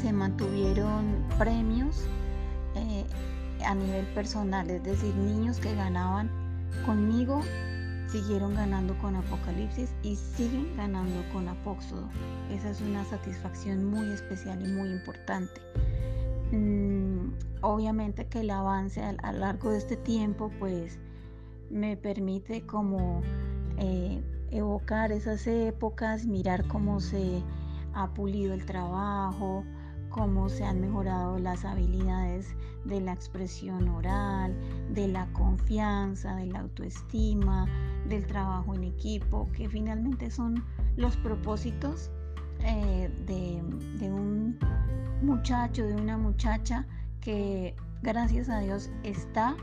Se 0.00 0.12
mantuvieron 0.12 1.24
premios 1.38 2.06
eh, 2.76 3.04
a 3.66 3.74
nivel 3.74 4.06
personal, 4.14 4.70
es 4.70 4.82
decir, 4.84 5.14
niños 5.16 5.58
que 5.58 5.74
ganaban 5.74 6.30
conmigo 6.86 7.42
siguieron 8.10 8.54
ganando 8.54 8.98
con 8.98 9.14
Apocalipsis 9.14 9.90
y 10.02 10.16
siguen 10.16 10.76
ganando 10.76 11.22
con 11.32 11.48
Apóxodo. 11.48 12.08
Esa 12.50 12.70
es 12.70 12.80
una 12.80 13.04
satisfacción 13.04 13.84
muy 13.84 14.10
especial 14.10 14.60
y 14.66 14.72
muy 14.72 14.88
importante. 14.88 15.60
Mm, 16.52 17.32
obviamente 17.62 18.26
que 18.26 18.40
el 18.40 18.50
avance 18.50 19.02
a, 19.02 19.32
lo 19.32 19.38
largo 19.38 19.70
de 19.70 19.78
este 19.78 19.96
tiempo 19.96 20.50
pues 20.58 20.98
me 21.70 21.96
permite 21.96 22.66
como 22.66 23.22
eh, 23.78 24.20
evocar 24.50 25.12
esas 25.12 25.46
épocas, 25.46 26.26
mirar 26.26 26.66
cómo 26.66 26.98
se 27.00 27.42
ha 27.94 28.12
pulido 28.14 28.52
el 28.52 28.66
trabajo, 28.66 29.64
cómo 30.08 30.48
se 30.48 30.64
han 30.64 30.80
mejorado 30.80 31.38
las 31.38 31.64
habilidades 31.64 32.54
de 32.84 33.00
la 33.00 33.12
expresión 33.12 33.88
oral, 33.88 34.54
de 34.92 35.06
la 35.06 35.32
confianza, 35.32 36.34
de 36.34 36.46
la 36.46 36.60
autoestima, 36.60 37.66
del 38.08 38.26
trabajo 38.26 38.74
en 38.74 38.84
equipo, 38.84 39.48
que 39.52 39.68
finalmente 39.68 40.30
son 40.30 40.64
los 40.96 41.16
propósitos 41.18 42.10
eh, 42.64 43.10
de, 43.26 44.10
un 44.12 44.58
muchacho, 45.22 45.86
de 45.86 45.94
una 45.94 46.16
muchacha 46.16 46.86
que 47.20 47.74
gracias 48.02 48.48
a 48.48 48.60
Dios 48.60 48.90
está 49.02 49.56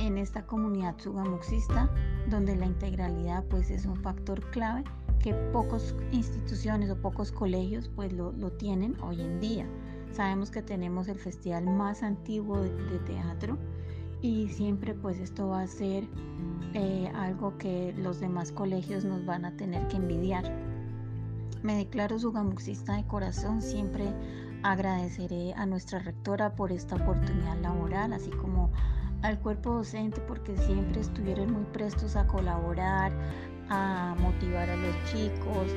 en 0.00 0.18
esta 0.18 0.46
comunidad 0.46 0.96
sugamuxista, 0.98 1.90
donde 2.28 2.56
la 2.56 2.66
integralidad 2.66 3.44
pues 3.44 3.70
es 3.70 3.86
un 3.86 3.96
factor 3.96 4.40
clave 4.50 4.84
que 5.20 5.34
pocas 5.52 5.94
instituciones 6.12 6.90
o 6.90 6.96
pocos 6.96 7.32
colegios 7.32 7.88
pues 7.94 8.12
lo, 8.12 8.32
tienen 8.52 8.96
hoy 9.02 9.20
en 9.20 9.40
día. 9.40 9.66
Sabemos 10.12 10.50
que 10.50 10.62
tenemos 10.62 11.08
el 11.08 11.18
festival 11.18 11.66
más 11.66 12.02
antiguo 12.02 12.60
de, 12.60 12.98
teatro 13.06 13.58
y 14.22 14.48
siempre 14.48 14.94
pues 14.94 15.18
esto 15.18 15.48
va 15.48 15.62
a 15.62 15.66
ser 15.66 16.04
eh, 16.74 17.10
algo 17.14 17.56
que 17.58 17.94
los 17.98 18.20
demás 18.20 18.52
colegios 18.52 19.04
nos 19.04 19.24
van 19.24 19.44
a 19.44 19.56
tener 19.56 19.86
que 19.88 19.96
envidiar. 19.96 20.44
Me 21.66 21.78
declaro 21.78 22.16
sugamuxista 22.16 22.92
de 22.92 23.04
corazón, 23.08 23.60
siempre 23.60 24.04
agradeceré 24.62 25.52
a 25.54 25.66
nuestra 25.66 25.98
rectora 25.98 26.54
por 26.54 26.70
esta 26.70 26.94
oportunidad 26.94 27.58
laboral, 27.60 28.12
así 28.12 28.30
como 28.30 28.70
al 29.22 29.40
cuerpo 29.40 29.72
docente 29.72 30.20
porque 30.20 30.56
siempre 30.56 31.00
estuvieron 31.00 31.52
muy 31.52 31.64
prestos 31.72 32.14
a 32.14 32.24
colaborar, 32.28 33.10
a 33.68 34.14
motivar 34.20 34.70
a 34.70 34.76
los 34.76 34.94
chicos, 35.10 35.74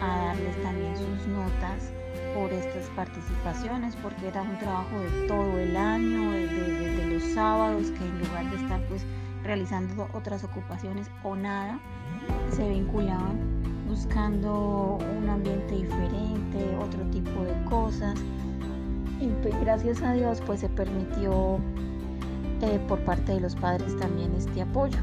a 0.00 0.18
darles 0.18 0.62
también 0.62 0.96
sus 0.96 1.26
notas 1.26 1.92
por 2.36 2.52
estas 2.52 2.88
participaciones, 2.90 3.96
porque 3.96 4.28
era 4.28 4.40
un 4.40 4.56
trabajo 4.60 5.00
de 5.00 5.26
todo 5.26 5.58
el 5.58 5.76
año, 5.76 6.30
desde 6.30 7.12
los 7.12 7.24
sábados, 7.34 7.90
que 7.90 8.04
en 8.04 8.20
lugar 8.20 8.48
de 8.50 8.56
estar 8.62 8.80
pues 8.86 9.04
realizando 9.42 10.06
otras 10.14 10.44
ocupaciones 10.44 11.10
o 11.24 11.34
nada, 11.34 11.80
se 12.52 12.68
vinculaban 12.68 13.53
buscando 13.94 14.98
un 15.18 15.28
ambiente 15.28 15.76
diferente, 15.76 16.76
otro 16.82 17.00
tipo 17.10 17.44
de 17.44 17.64
cosas. 17.64 18.18
Pues, 19.42 19.60
gracias 19.60 20.02
a 20.02 20.12
Dios 20.12 20.42
pues 20.44 20.60
se 20.60 20.68
permitió 20.68 21.58
eh, 22.60 22.80
por 22.88 22.98
parte 23.04 23.34
de 23.34 23.40
los 23.40 23.54
padres 23.54 23.96
también 23.98 24.34
este 24.34 24.62
apoyo. 24.62 24.98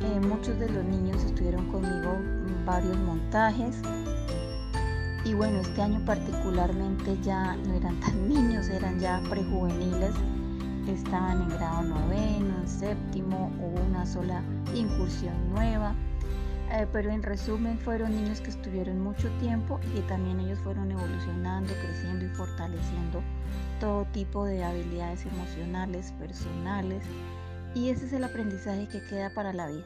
Eh, 0.00 0.20
muchos 0.26 0.58
de 0.58 0.68
los 0.68 0.84
niños 0.84 1.22
estuvieron 1.22 1.70
conmigo 1.70 2.18
varios 2.66 2.96
montajes 2.98 3.76
y 5.24 5.34
bueno, 5.34 5.60
este 5.60 5.80
año 5.80 6.04
particularmente 6.04 7.16
ya 7.22 7.54
no 7.56 7.74
eran 7.74 7.98
tan 8.00 8.28
niños, 8.28 8.68
eran 8.68 8.98
ya 8.98 9.22
prejuveniles, 9.30 10.14
estaban 10.88 11.42
en 11.42 11.48
grado 11.50 11.82
noveno, 11.82 12.58
en 12.60 12.68
séptimo, 12.68 13.52
hubo 13.60 13.80
una 13.88 14.04
sola 14.04 14.42
incursión 14.74 15.34
nueva, 15.54 15.94
eh, 16.70 16.86
pero 16.92 17.10
en 17.10 17.22
resumen 17.22 17.78
fueron 17.78 18.12
niños 18.12 18.40
que 18.40 18.50
estuvieron 18.50 19.00
mucho 19.00 19.28
tiempo 19.38 19.80
y 19.96 20.00
también 20.02 20.40
ellos 20.40 20.58
fueron 20.60 20.90
evolucionando, 20.90 21.72
creciendo 21.74 22.24
y 22.24 22.28
fortaleciendo 22.28 23.22
todo 23.80 24.06
tipo 24.06 24.44
de 24.44 24.64
habilidades 24.64 25.26
emocionales, 25.26 26.12
personales, 26.12 27.04
y 27.74 27.90
ese 27.90 28.06
es 28.06 28.12
el 28.12 28.24
aprendizaje 28.24 28.88
que 28.88 29.02
queda 29.04 29.30
para 29.34 29.52
la 29.52 29.68
vida. 29.68 29.84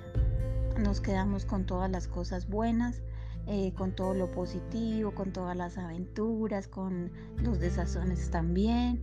Nos 0.79 1.01
quedamos 1.01 1.45
con 1.45 1.64
todas 1.64 1.91
las 1.91 2.07
cosas 2.07 2.49
buenas, 2.49 3.03
eh, 3.47 3.73
con 3.75 3.93
todo 3.93 4.14
lo 4.14 4.31
positivo, 4.31 5.12
con 5.12 5.33
todas 5.33 5.57
las 5.57 5.79
aventuras, 5.79 6.69
con 6.69 7.11
los 7.43 7.59
desazones 7.59 8.31
también, 8.31 9.03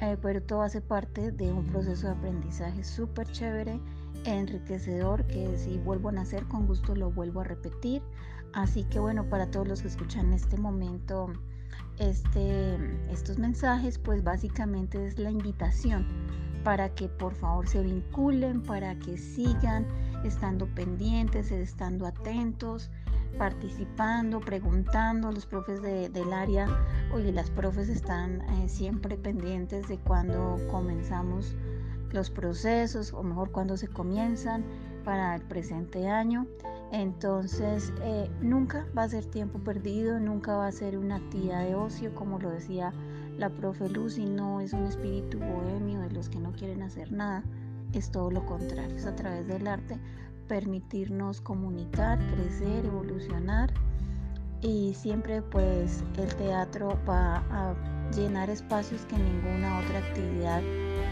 eh, 0.00 0.16
pero 0.20 0.42
todo 0.42 0.62
hace 0.62 0.80
parte 0.80 1.30
de 1.30 1.52
un 1.52 1.66
proceso 1.66 2.06
de 2.06 2.14
aprendizaje 2.14 2.82
súper 2.84 3.30
chévere, 3.30 3.78
enriquecedor, 4.24 5.26
que 5.26 5.56
si 5.56 5.78
vuelvo 5.78 6.08
a 6.08 6.12
nacer 6.12 6.46
con 6.46 6.66
gusto 6.66 6.94
lo 6.94 7.10
vuelvo 7.10 7.40
a 7.40 7.44
repetir. 7.44 8.02
Así 8.52 8.84
que 8.84 8.98
bueno, 8.98 9.28
para 9.28 9.50
todos 9.50 9.66
los 9.66 9.82
que 9.82 9.88
escuchan 9.88 10.26
en 10.26 10.32
este 10.34 10.56
momento 10.56 11.32
este, 11.98 12.76
estos 13.10 13.38
mensajes, 13.38 13.98
pues 13.98 14.22
básicamente 14.22 15.06
es 15.06 15.18
la 15.18 15.30
invitación 15.30 16.06
para 16.64 16.94
que 16.94 17.08
por 17.08 17.34
favor 17.34 17.68
se 17.68 17.82
vinculen, 17.82 18.62
para 18.62 18.94
que 18.98 19.16
sigan 19.16 19.86
estando 20.24 20.66
pendientes, 20.74 21.50
estando 21.50 22.06
atentos, 22.06 22.90
participando, 23.38 24.40
preguntando. 24.40 25.32
Los 25.32 25.46
profes 25.46 25.82
del 25.82 26.32
área, 26.32 26.68
oye, 27.12 27.32
las 27.32 27.50
profes 27.50 27.88
están 27.88 28.42
eh, 28.42 28.68
siempre 28.68 29.16
pendientes 29.16 29.88
de 29.88 29.98
cuando 29.98 30.58
comenzamos 30.70 31.54
los 32.12 32.30
procesos, 32.30 33.12
o 33.12 33.22
mejor 33.22 33.50
cuando 33.50 33.76
se 33.76 33.88
comienzan 33.88 34.64
para 35.04 35.34
el 35.34 35.42
presente 35.42 36.08
año. 36.08 36.46
Entonces, 36.92 37.92
eh, 38.02 38.30
nunca 38.40 38.86
va 38.96 39.04
a 39.04 39.08
ser 39.08 39.24
tiempo 39.26 39.58
perdido, 39.58 40.18
nunca 40.20 40.56
va 40.56 40.66
a 40.66 40.72
ser 40.72 40.98
una 40.98 41.16
actividad 41.16 41.64
de 41.64 41.74
ocio, 41.74 42.14
como 42.14 42.38
lo 42.38 42.50
decía 42.50 42.92
la 43.38 43.48
profe 43.48 43.88
Lucy, 43.88 44.26
no 44.26 44.60
es 44.60 44.72
un 44.72 44.84
espíritu 44.84 45.38
bohemio 45.38 46.00
de 46.00 46.10
los 46.10 46.28
que 46.28 46.38
no 46.38 46.52
quieren 46.52 46.82
hacer 46.82 47.12
nada, 47.12 47.42
es 47.92 48.10
todo 48.10 48.30
lo 48.30 48.44
contrario, 48.44 48.94
es 48.94 49.06
a 49.06 49.16
través 49.16 49.46
del 49.46 49.66
arte 49.66 49.98
permitirnos 50.48 51.40
comunicar, 51.40 52.18
crecer, 52.34 52.84
evolucionar 52.84 53.72
y 54.62 54.94
siempre 54.94 55.42
pues 55.42 56.04
el 56.16 56.34
teatro 56.36 56.98
va 57.08 57.38
a 57.50 57.74
llenar 58.14 58.48
espacios 58.48 59.02
que 59.06 59.16
ninguna 59.16 59.80
otra 59.80 59.98
actividad 59.98 60.62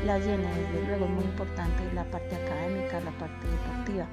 la 0.07 0.19
llena. 0.19 0.49
Desde 0.55 0.87
luego 0.87 1.05
es 1.07 1.11
muy 1.11 1.25
importante 1.25 1.93
la 1.95 2.05
parte 2.11 2.37
académica, 2.37 3.01
la 3.01 3.11
parte 3.19 3.47
deportiva, 3.47 4.07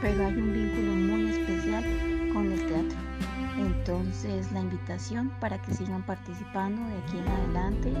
pero 0.00 0.26
hay 0.26 0.34
un 0.34 0.52
vínculo 0.52 0.92
muy 0.92 1.30
especial 1.30 1.84
con 2.32 2.52
el 2.52 2.66
teatro. 2.66 2.98
Entonces 3.58 4.50
la 4.52 4.60
invitación 4.60 5.30
para 5.40 5.60
que 5.60 5.74
sigan 5.74 6.02
participando 6.06 6.80
de 6.86 6.98
aquí 6.98 7.18
en 7.18 7.28
adelante 7.28 7.92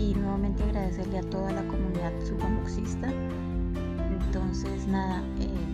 y 0.00 0.14
nuevamente 0.14 0.62
agradecerle 0.62 1.18
a 1.18 1.22
toda 1.22 1.52
la 1.52 1.62
comunidad 1.66 2.12
subamuxista. 2.24 3.12
Entonces 4.20 4.86
nada, 4.86 5.22
eh, 5.40 5.71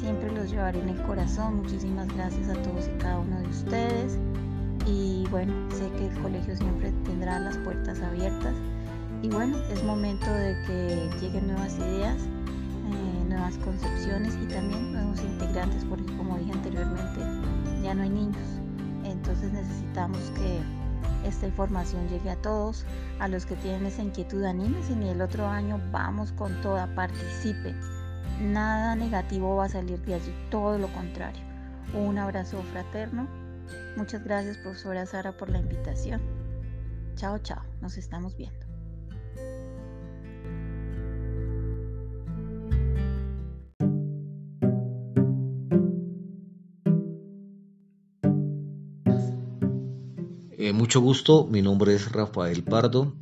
siempre 0.00 0.32
los 0.32 0.50
llevaré 0.50 0.80
en 0.80 0.88
el 0.88 1.02
corazón. 1.02 1.62
Muchísimas 1.62 2.08
gracias 2.14 2.48
a 2.48 2.54
todos 2.62 2.88
y 2.88 2.98
cada 2.98 3.18
uno 3.18 3.38
de 3.40 3.48
ustedes. 3.48 4.18
Y 4.86 5.26
bueno, 5.30 5.52
sé 5.70 5.90
que 5.92 6.06
el 6.08 6.22
colegio 6.22 6.56
siempre 6.56 6.90
tendrá 7.04 7.38
las 7.38 7.56
puertas 7.58 8.00
abiertas. 8.00 8.54
Y 9.22 9.28
bueno, 9.28 9.58
es 9.70 9.84
momento 9.84 10.32
de 10.32 10.56
que 10.66 11.10
lleguen 11.20 11.48
nuevas 11.48 11.76
ideas, 11.76 12.16
eh, 12.16 13.24
nuevas 13.28 13.58
concepciones 13.58 14.34
y 14.42 14.46
también 14.46 14.94
nuevos 14.94 15.20
integrantes, 15.20 15.84
porque 15.84 16.16
como 16.16 16.38
dije 16.38 16.52
anteriormente, 16.52 17.20
ya 17.82 17.94
no 17.94 18.02
hay 18.02 18.10
niños. 18.10 18.60
Entonces 19.04 19.52
necesitamos 19.52 20.18
que 20.36 20.60
esta 21.28 21.46
información 21.46 22.08
llegue 22.08 22.30
a 22.30 22.36
todos, 22.36 22.86
a 23.18 23.28
los 23.28 23.44
que 23.44 23.56
tienen 23.56 23.84
esa 23.84 24.02
inquietud, 24.02 24.42
anímense 24.44 24.94
y 24.94 25.08
el 25.08 25.20
otro 25.20 25.46
año 25.46 25.78
vamos 25.92 26.32
con 26.32 26.58
toda, 26.62 26.86
participen. 26.94 27.99
Nada 28.40 28.96
negativo 28.96 29.56
va 29.56 29.66
a 29.66 29.68
salir 29.68 30.00
de 30.00 30.14
allí, 30.14 30.34
todo 30.50 30.78
lo 30.78 30.90
contrario. 30.94 31.42
Un 31.92 32.16
abrazo 32.16 32.62
fraterno. 32.72 33.28
Muchas 33.98 34.24
gracias, 34.24 34.56
profesora 34.56 35.04
Sara, 35.04 35.36
por 35.36 35.50
la 35.50 35.58
invitación. 35.58 36.22
Chao, 37.16 37.38
chao, 37.38 37.62
nos 37.82 37.98
estamos 37.98 38.34
viendo. 38.38 38.66
Eh, 50.56 50.72
mucho 50.72 51.02
gusto, 51.02 51.46
mi 51.46 51.60
nombre 51.60 51.94
es 51.94 52.10
Rafael 52.10 52.64
Pardo, 52.64 53.14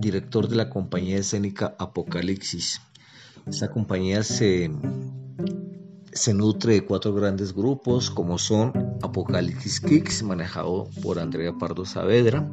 director 0.00 0.48
de 0.48 0.56
la 0.56 0.68
compañía 0.68 1.18
escénica 1.18 1.76
Apocalipsis. 1.78 2.80
Esta 3.46 3.70
compañía 3.70 4.22
se, 4.22 4.70
se 6.12 6.34
nutre 6.34 6.74
de 6.74 6.84
cuatro 6.84 7.12
grandes 7.14 7.54
grupos 7.54 8.10
como 8.10 8.38
son 8.38 8.72
Apocalipsis 9.02 9.80
Kicks, 9.80 10.22
manejado 10.22 10.88
por 11.02 11.18
Andrea 11.18 11.52
Pardo 11.52 11.84
Saavedra, 11.84 12.50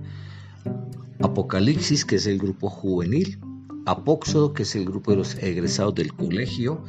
Apocalipsis, 1.19 2.04
que 2.04 2.15
es 2.15 2.27
el 2.27 2.39
grupo 2.39 2.69
juvenil, 2.69 3.39
Apóxodo, 3.86 4.54
que 4.54 4.63
es 4.63 4.75
el 4.75 4.86
grupo 4.86 5.12
de 5.12 5.17
los 5.17 5.36
egresados 5.36 5.95
del 5.95 6.13
colegio, 6.13 6.84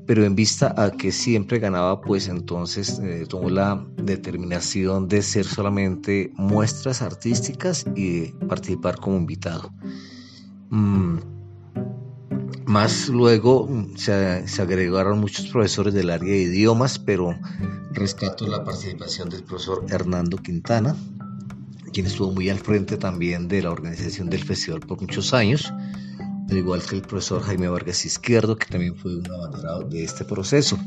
pero 0.07 0.25
en 0.25 0.35
vista 0.35 0.75
a 0.77 0.91
que 0.91 1.13
siempre 1.13 1.59
ganaba, 1.59 2.01
pues 2.01 2.29
entonces 2.29 2.99
eh, 2.99 3.27
tomó 3.29 3.51
la 3.51 3.87
determinación 3.97 5.09
de 5.09 5.23
ser 5.23 5.45
solamente 5.47 6.33
muestras 6.35 7.03
artísticas 7.03 7.85
y 7.95 8.33
participar 8.49 8.99
como 8.99 9.17
invitado. 9.17 9.73
Mm, 10.71 11.19
más 12.67 13.09
luego 13.09 13.69
mm, 13.69 13.97
se, 13.97 14.49
se, 14.49 14.63
agregaron 14.63 15.21
muchos 15.21 15.47
profesores 15.49 15.95
del 15.95 16.11
área 16.11 16.33
de 16.33 16.43
idiomas, 16.43 16.99
pero 16.99 17.39
rescato 17.93 18.47
la 18.47 18.65
participación 18.65 19.29
del 19.29 19.45
profesor 19.45 19.85
Hernando 19.89 20.37
Quintana, 20.39 20.97
quien 21.93 22.07
estuvo 22.07 22.33
muy 22.33 22.49
al 22.49 22.59
frente 22.59 22.97
también 22.97 23.47
de 23.49 23.63
la 23.63 23.71
organización 23.71 24.31
del 24.31 24.43
festival 24.43 24.81
por 24.81 25.01
muchos 25.01 25.33
años 25.35 25.73
al 26.53 26.59
igual 26.59 26.83
que 26.83 26.97
el 26.97 27.03
profesor 27.03 27.43
Jaime 27.43 27.69
Vargas 27.69 28.05
Izquierdo, 28.05 28.57
que 28.57 28.67
también 28.67 28.95
fue 28.95 29.17
un 29.17 29.27
abanderado 29.33 29.89
de 29.89 30.05
este 30.05 30.25
proceso. 30.27 30.79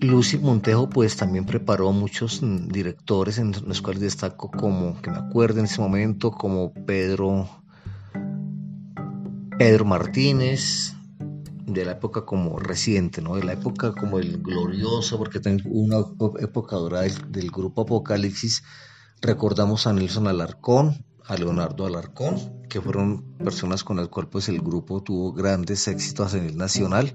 Lucy 0.00 0.38
Montejo 0.38 0.88
pues 0.88 1.16
también 1.16 1.44
preparó 1.44 1.90
muchos 1.90 2.40
directores 2.68 3.38
en 3.38 3.52
los 3.66 3.82
cuales 3.82 4.00
destaco 4.00 4.48
como, 4.48 5.00
que 5.02 5.10
me 5.10 5.16
acuerdo 5.16 5.58
en 5.58 5.64
ese 5.64 5.80
momento, 5.80 6.30
como 6.30 6.72
Pedro, 6.72 7.48
Pedro 9.58 9.84
Martínez, 9.84 10.94
de 11.66 11.84
la 11.84 11.92
época 11.92 12.24
como 12.24 12.60
reciente, 12.60 13.22
¿no? 13.22 13.34
de 13.34 13.42
la 13.42 13.54
época 13.54 13.92
como 13.92 14.20
el 14.20 14.40
glorioso, 14.40 15.18
porque 15.18 15.40
tengo 15.40 15.68
una 15.68 15.98
época 16.38 16.76
dorada 16.76 17.06
del 17.28 17.50
grupo 17.50 17.82
Apocalipsis, 17.82 18.62
recordamos 19.20 19.88
a 19.88 19.92
Nelson 19.92 20.28
Alarcón, 20.28 21.04
a 21.26 21.36
Leonardo 21.36 21.86
Alarcón, 21.86 22.62
que 22.68 22.80
fueron 22.80 23.22
personas 23.38 23.84
con 23.84 23.96
las 23.96 24.08
cuales 24.08 24.48
el 24.48 24.60
grupo 24.60 25.02
tuvo 25.02 25.32
grandes 25.32 25.86
éxitos 25.88 26.34
a 26.34 26.38
nivel 26.38 26.56
nacional. 26.56 27.14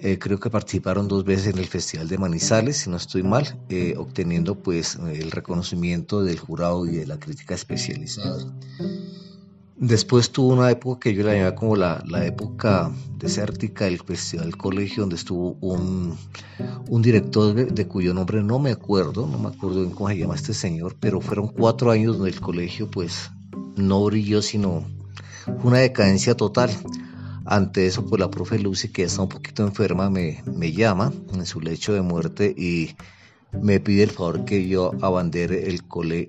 Eh, 0.00 0.18
creo 0.18 0.38
que 0.38 0.50
participaron 0.50 1.08
dos 1.08 1.24
veces 1.24 1.48
en 1.48 1.58
el 1.58 1.66
Festival 1.66 2.08
de 2.08 2.18
Manizales, 2.18 2.76
si 2.76 2.90
no 2.90 2.96
estoy 2.96 3.22
mal, 3.22 3.58
eh, 3.68 3.94
obteniendo 3.96 4.54
pues 4.54 4.96
el 4.96 5.30
reconocimiento 5.30 6.22
del 6.22 6.38
jurado 6.38 6.86
y 6.86 6.96
de 6.96 7.06
la 7.06 7.18
crítica 7.18 7.54
especializada. 7.54 8.44
Después 9.80 10.32
tuvo 10.32 10.54
una 10.54 10.72
época 10.72 10.98
que 10.98 11.14
yo 11.14 11.22
la 11.22 11.34
llamaba 11.34 11.54
como 11.54 11.76
la, 11.76 12.02
época 12.24 12.90
desértica 13.16 13.84
del 13.84 14.00
Festival 14.00 14.56
Colegio, 14.56 15.02
donde 15.04 15.14
estuvo 15.14 15.56
un, 15.60 16.18
director 17.00 17.54
de, 17.54 17.86
cuyo 17.86 18.12
nombre 18.12 18.42
no 18.42 18.58
me 18.58 18.72
acuerdo, 18.72 19.28
no 19.28 19.38
me 19.38 19.48
acuerdo 19.48 19.82
bien 19.82 19.92
cómo 19.92 20.08
se 20.08 20.18
llama 20.18 20.34
este 20.34 20.52
señor, 20.52 20.96
pero 20.98 21.20
fueron 21.20 21.46
cuatro 21.46 21.92
años 21.92 22.16
donde 22.16 22.32
el 22.32 22.40
colegio 22.40 22.90
pues 22.90 23.30
no 23.76 24.04
brilló, 24.04 24.42
sino 24.42 24.82
una 25.62 25.78
decadencia 25.78 26.36
total. 26.36 26.70
Ante 27.44 27.86
eso, 27.86 28.04
pues 28.04 28.18
la 28.18 28.32
profe 28.32 28.58
Lucy, 28.58 28.88
que 28.88 29.04
está 29.04 29.22
un 29.22 29.28
poquito 29.28 29.62
enferma, 29.62 30.10
me, 30.10 30.42
me 30.44 30.72
llama 30.72 31.12
en 31.32 31.46
su 31.46 31.60
lecho 31.60 31.92
de 31.94 32.02
muerte 32.02 32.52
y 32.54 32.96
me 33.52 33.80
pide 33.80 34.04
el 34.04 34.10
favor 34.10 34.44
que 34.44 34.68
yo 34.68 34.92
abandere 35.00 35.68
el, 35.68 35.82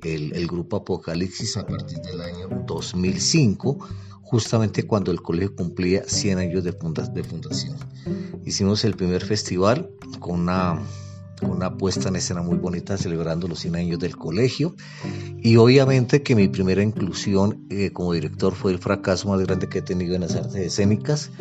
el, 0.04 0.48
grupo 0.48 0.78
Apocalipsis 0.78 1.58
a 1.58 1.66
partir 1.66 2.00
del 2.00 2.22
año 2.22 2.48
2005, 2.66 3.78
justamente 4.22 4.84
cuando 4.84 5.12
el 5.12 5.22
colegio 5.22 5.56
cumplía 5.56 6.04
100 6.06 6.40
años 6.40 6.64
de, 6.64 6.72
de 6.72 7.24
fundación. 7.24 7.76
Hicimos 8.46 8.86
el 8.86 8.96
primer 8.96 9.24
festival 9.24 9.90
con 10.20 10.42
una, 10.42 10.82
una 11.42 11.78
puesta 11.78 12.10
en 12.10 12.16
escena 12.16 12.42
muy 12.42 12.58
bonita 12.58 12.98
celebrando 12.98 13.48
los 13.48 13.60
100 13.60 13.76
años 13.76 14.00
del 14.00 14.16
colegio 14.18 14.76
y 15.42 15.58
obviamente 15.58 16.24
que 16.24 16.36
mi 16.36 16.48
primera 16.48 16.82
inclusión 16.82 17.66
eh, 17.70 17.92
como 17.92 18.14
director 18.14 18.54
fue 18.54 18.72
el 18.72 18.80
fracaso 18.80 19.28
más 19.30 19.42
grande 19.42 19.68
que 19.68 19.80
he 19.80 19.82
tenido 19.82 20.16
en 20.16 20.22
las 20.22 20.36
artes 20.36 20.56
escénicas 20.56 21.32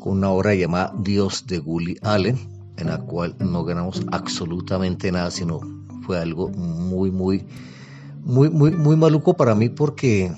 con 0.00 0.18
una 0.18 0.30
obra 0.30 0.54
llamada 0.54 0.92
Dios 0.98 1.46
de 1.46 1.58
Gully 1.58 1.98
Allen 2.02 2.59
en 2.80 2.88
la 2.88 2.98
cual 2.98 3.34
no 3.38 3.64
ganamos 3.64 4.02
absolutamente 4.10 5.12
nada, 5.12 5.30
sino 5.30 5.60
fue 6.06 6.18
algo 6.18 6.48
muy, 6.48 7.10
muy, 7.10 7.44
muy, 8.22 8.50
muy, 8.50 8.70
muy 8.72 8.96
maluco 8.96 9.34
para 9.34 9.54
mí 9.54 9.68
porque 9.68 10.32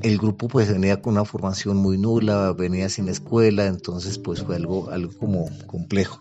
el 0.00 0.18
grupo 0.18 0.48
pues 0.48 0.72
venía 0.72 1.02
con 1.02 1.12
una 1.12 1.24
formación 1.24 1.76
muy 1.76 1.98
nula, 1.98 2.52
venía 2.52 2.88
sin 2.88 3.08
escuela, 3.08 3.66
entonces 3.66 4.18
pues 4.18 4.42
fue 4.42 4.56
algo, 4.56 4.90
algo 4.90 5.12
como 5.18 5.48
complejo. 5.66 6.20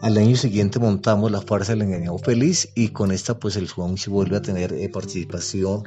Al 0.00 0.18
año 0.18 0.36
siguiente 0.36 0.78
montamos 0.78 1.30
la 1.30 1.40
farsa 1.40 1.72
del 1.72 1.82
engañado 1.82 2.18
feliz 2.18 2.68
y 2.74 2.88
con 2.88 3.12
esta 3.12 3.38
pues 3.38 3.56
el 3.56 3.68
se 3.68 4.10
vuelve 4.10 4.36
a 4.36 4.42
tener 4.42 4.72
eh, 4.72 4.88
participación 4.88 5.84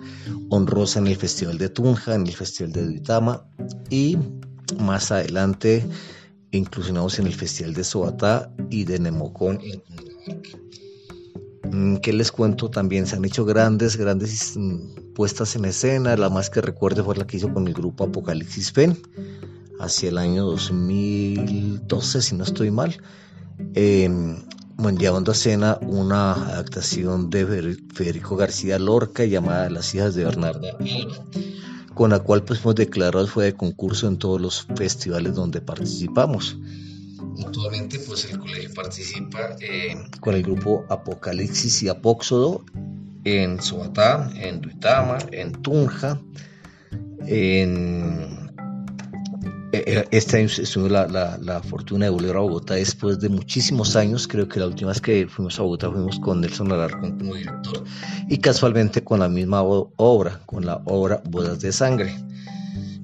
honrosa 0.50 1.00
en 1.00 1.08
el 1.08 1.18
Festival 1.18 1.58
de 1.58 1.70
Tunja, 1.70 2.16
en 2.16 2.26
el 2.26 2.34
Festival 2.34 2.72
de 2.72 2.86
Duitama 2.86 3.46
y 3.90 4.18
más 4.80 5.12
adelante 5.12 5.86
inclusionados 6.52 7.20
en 7.20 7.28
el 7.28 7.34
Festival 7.34 7.74
de 7.74 7.84
Sobatá 7.84 8.52
y 8.70 8.86
de 8.86 9.00
Nemocón 9.00 9.60
mm, 11.64 11.98
¿Qué 11.98 12.14
les 12.14 12.32
cuento? 12.32 12.70
También 12.70 13.06
se 13.06 13.16
han 13.16 13.26
hecho 13.26 13.46
grandes, 13.46 13.98
grandes 13.98 14.56
mm, 14.56 15.14
puestas 15.14 15.56
en 15.56 15.66
escena. 15.66 16.16
La 16.18 16.30
más 16.30 16.50
que 16.50 16.62
recuerde 16.62 17.04
fue 17.04 17.16
la 17.16 17.28
que 17.28 17.38
hizo 17.38 17.54
con 17.54 17.68
el 17.68 17.74
grupo 17.74 18.06
Apocalipsis 18.06 18.72
Fen 18.72 18.98
hacia 19.80 20.10
el 20.10 20.18
año 20.18 20.46
2012, 20.46 22.22
si 22.22 22.36
no 22.36 22.44
estoy 22.44 22.72
mal. 22.72 22.98
Em, 23.76 24.38
llevando 24.98 25.32
a 25.32 25.36
escena 25.36 25.78
una 25.82 26.34
adaptación 26.34 27.30
de 27.30 27.78
Federico 27.94 28.38
García 28.38 28.80
Lorca 28.80 29.26
llamada 29.26 29.70
Las 29.70 29.94
hijas 29.94 30.16
de 30.16 30.24
Bernarda 30.24 30.78
con 32.00 32.12
la 32.12 32.20
cual 32.20 32.46
pues 32.46 32.62
fuimos 32.62 32.76
declarados 32.76 33.30
fue 33.30 33.44
de 33.44 33.56
concurso 33.56 34.08
en 34.08 34.18
todos 34.18 34.40
los 34.40 34.66
festivales 34.78 35.36
donde 35.36 35.60
participamos. 35.60 36.58
Actualmente 37.46 38.00
pues 38.00 38.24
el 38.24 38.40
colegio 38.40 38.74
participa 38.74 39.58
eh, 39.60 39.98
con 40.22 40.34
el 40.34 40.44
grupo 40.44 40.86
Apocalipsis 40.88 41.84
y 41.84 41.90
Apóxodo 41.90 42.64
en 43.26 43.62
Sobatá, 43.62 44.32
en 44.34 44.62
Duitama, 44.62 45.18
en 45.34 45.52
Tunja, 45.62 46.22
en 47.28 48.39
eh, 49.72 49.84
eh, 49.86 50.08
este 50.10 50.38
año 50.38 50.48
estuve 50.48 50.90
la, 50.90 51.06
la, 51.08 51.62
fortuna 51.62 52.06
de 52.06 52.10
volver 52.10 52.36
a 52.36 52.40
Bogotá 52.40 52.74
después 52.74 53.20
de 53.20 53.30
muchísimos 53.30 53.96
años. 53.96 54.28
Creo 54.28 54.48
que 54.48 54.60
la 54.60 54.66
última 54.66 54.90
vez 54.90 55.00
que 55.00 55.28
fuimos 55.28 55.60
a 55.60 55.62
Bogotá 55.62 55.92
fuimos 55.92 56.20
con 56.20 56.42
Nelson 56.42 56.72
Alarcón 56.72 57.20
como 57.20 57.36
director 57.36 57.84
y 58.28 58.38
casualmente 58.40 59.04
con 59.04 59.20
la 59.20 59.30
misma 59.30 59.62
obra, 59.62 60.42
con 60.48 60.66
la 60.66 60.82
obra 60.86 61.22
Bodas 61.26 61.60
de 61.60 61.72
Sangre. 61.72 62.16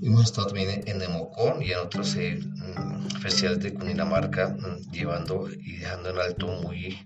Hemos 0.01 0.23
estado 0.23 0.47
también 0.47 0.82
en 0.88 0.97
Nemocón 0.97 1.62
y 1.62 1.71
en 1.71 1.80
otros 1.80 2.15
eh, 2.15 2.39
mm, 2.39 3.10
festivales 3.21 3.60
de 3.62 3.73
Cundinamarca, 3.73 4.49
mm, 4.49 4.91
llevando 4.91 5.47
y 5.51 5.78
dejando 5.78 6.10
en 6.10 6.17
alto 6.17 6.47
muy 6.47 6.97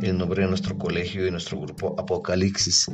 el 0.00 0.18
nombre 0.18 0.42
de 0.42 0.48
nuestro 0.48 0.78
colegio 0.78 1.26
y 1.26 1.30
nuestro 1.30 1.60
grupo 1.60 1.94
Apocalipsis. 1.98 2.90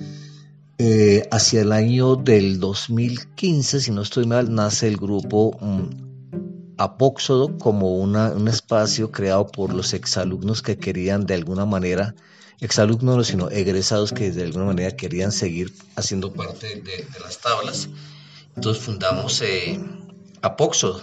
Eh, 0.81 1.27
hacia 1.33 1.62
el 1.62 1.73
año 1.73 2.14
del 2.14 2.61
2015, 2.61 3.81
si 3.81 3.91
no 3.91 4.03
estoy 4.03 4.27
mal, 4.27 4.55
nace 4.55 4.87
el 4.87 4.97
grupo 4.97 5.57
mm, 5.61 6.77
Apóxodo 6.77 7.59
como 7.59 7.97
un 7.97 8.47
espacio 8.47 9.11
creado 9.11 9.49
por 9.49 9.75
los 9.75 9.93
exalumnos 9.93 10.62
que 10.62 10.79
querían 10.79 11.27
de 11.27 11.35
alguna 11.35 11.67
manera, 11.67 12.14
exalumnos 12.61 13.17
no, 13.17 13.25
sino 13.25 13.51
egresados 13.51 14.12
que 14.12 14.31
de 14.31 14.45
alguna 14.45 14.67
manera 14.67 14.97
querían 14.97 15.33
seguir 15.33 15.75
haciendo 15.97 16.33
parte 16.33 16.81
de, 16.81 17.07
las 17.21 17.41
tablas. 17.41 17.88
Entonces 18.55 18.81
fundamos 18.85 19.43
eh, 19.43 19.81
Apóxodo 20.43 21.03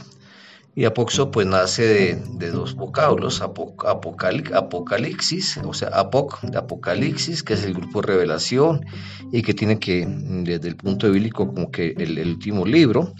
y 0.76 0.84
Apoxo 0.84 1.32
pues 1.32 1.48
nace 1.48 2.22
de, 2.38 2.52
dos 2.52 2.76
vocablos, 2.76 3.42
apocalipsis, 3.42 5.58
o 5.64 5.74
sea, 5.74 5.88
apoc, 5.88 6.42
de 6.42 6.58
apocalipsis, 6.58 7.44
que 7.44 7.54
es 7.54 7.64
el 7.64 7.76
grupo 7.76 8.02
de 8.02 8.08
revelación 8.08 8.86
y 9.32 9.42
que 9.42 9.54
tiene 9.54 9.80
que, 9.80 10.06
desde 10.06 10.68
el 10.68 10.76
punto 10.76 11.08
de 11.08 11.14
bíblico, 11.14 11.48
como 11.48 11.72
que 11.72 11.96
el, 11.98 12.20
último 12.28 12.66
libro, 12.66 13.14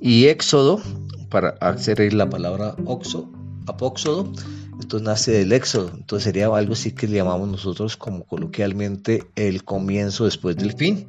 y 0.00 0.26
éxodo, 0.26 0.80
para 1.28 1.50
hacer 1.60 2.14
la 2.14 2.30
palabra 2.30 2.76
oxo, 2.86 3.30
apóxodo, 3.66 4.32
entonces 4.80 5.06
nace 5.06 5.32
del 5.32 5.52
éxodo, 5.52 5.90
entonces 5.94 6.24
sería 6.24 6.46
algo 6.46 6.72
así 6.72 6.92
que 6.92 7.06
le 7.06 7.16
llamamos 7.16 7.46
nosotros 7.46 7.98
como 7.98 8.24
coloquialmente 8.24 9.24
el 9.36 9.64
comienzo 9.64 10.24
después 10.24 10.56
del 10.56 10.72
fin. 10.72 11.06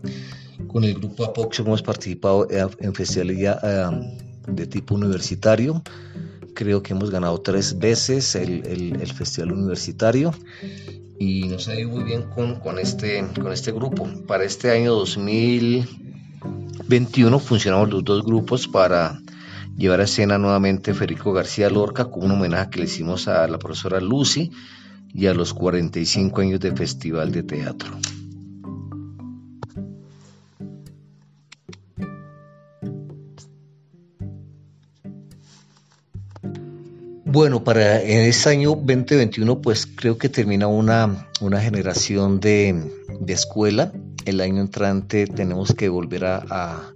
Con 0.68 0.84
el 0.84 0.96
grupo 0.96 1.24
Apoxo 1.24 1.64
hemos 1.64 1.82
participado 1.82 2.46
en 2.52 2.94
festivales. 2.94 3.58
Eh, 3.64 4.33
de 4.48 4.66
tipo 4.68 4.96
universitario. 4.96 5.82
Creo 6.54 6.84
que 6.84 6.94
hemos 6.94 7.10
ganado 7.10 7.42
tres 7.42 7.80
veces 7.80 8.36
el, 8.36 8.66
el, 8.66 9.12
festival 9.12 9.52
universitario 9.54 10.36
y 11.20 11.48
nos 11.48 11.68
ha 11.68 11.80
ido 11.80 11.90
muy 11.90 12.04
bien 12.04 12.24
con, 12.24 12.60
con, 12.60 12.80
este, 12.80 13.26
con 13.42 13.52
este 13.52 13.72
grupo. 13.72 14.08
Para 14.28 14.44
este 14.44 14.70
año 14.72 14.94
2021 14.94 17.40
funcionamos 17.40 17.90
los 17.90 18.04
dos 18.04 18.24
grupos 18.24 18.68
para 18.68 19.20
llevar 19.76 20.02
a 20.02 20.04
escena 20.04 20.38
nuevamente 20.38 20.94
Federico 20.94 21.34
García 21.34 21.68
Lorca 21.70 22.06
con 22.06 22.26
un 22.26 22.32
homenaje 22.32 22.70
que 22.72 22.80
le 22.80 22.86
hicimos 22.86 23.28
a 23.28 23.48
la 23.48 23.58
profesora 23.58 24.00
Lucy 24.00 24.52
y 25.14 25.28
a 25.28 25.34
los 25.34 25.54
45 25.54 26.42
años 26.42 26.60
de 26.60 26.76
Festival 26.76 27.32
de 27.32 27.44
Teatro. 27.44 27.92
Bueno, 37.34 37.64
para 37.64 38.00
este 38.00 38.50
año 38.50 38.76
2021, 38.76 39.60
pues 39.60 39.88
creo 39.88 40.20
que 40.20 40.30
termina 40.30 40.68
una, 40.68 41.32
una 41.42 41.60
generación 41.60 42.40
de, 42.40 42.92
escuela. 43.28 43.92
El 44.26 44.40
año 44.40 44.62
entrante 44.62 45.26
tenemos 45.26 45.74
que 45.74 45.90
volver 45.90 46.26
a, 46.26 46.94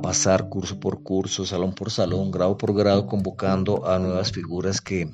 pasar 0.00 0.48
curso 0.48 0.78
por 0.78 1.02
curso, 1.02 1.44
salón 1.44 1.74
por 1.74 1.90
salón, 1.90 2.30
grado 2.30 2.56
por 2.56 2.76
grado, 2.76 3.08
convocando 3.08 3.88
a 3.88 3.98
nuevas 3.98 4.30
figuras 4.30 4.80
que, 4.80 5.10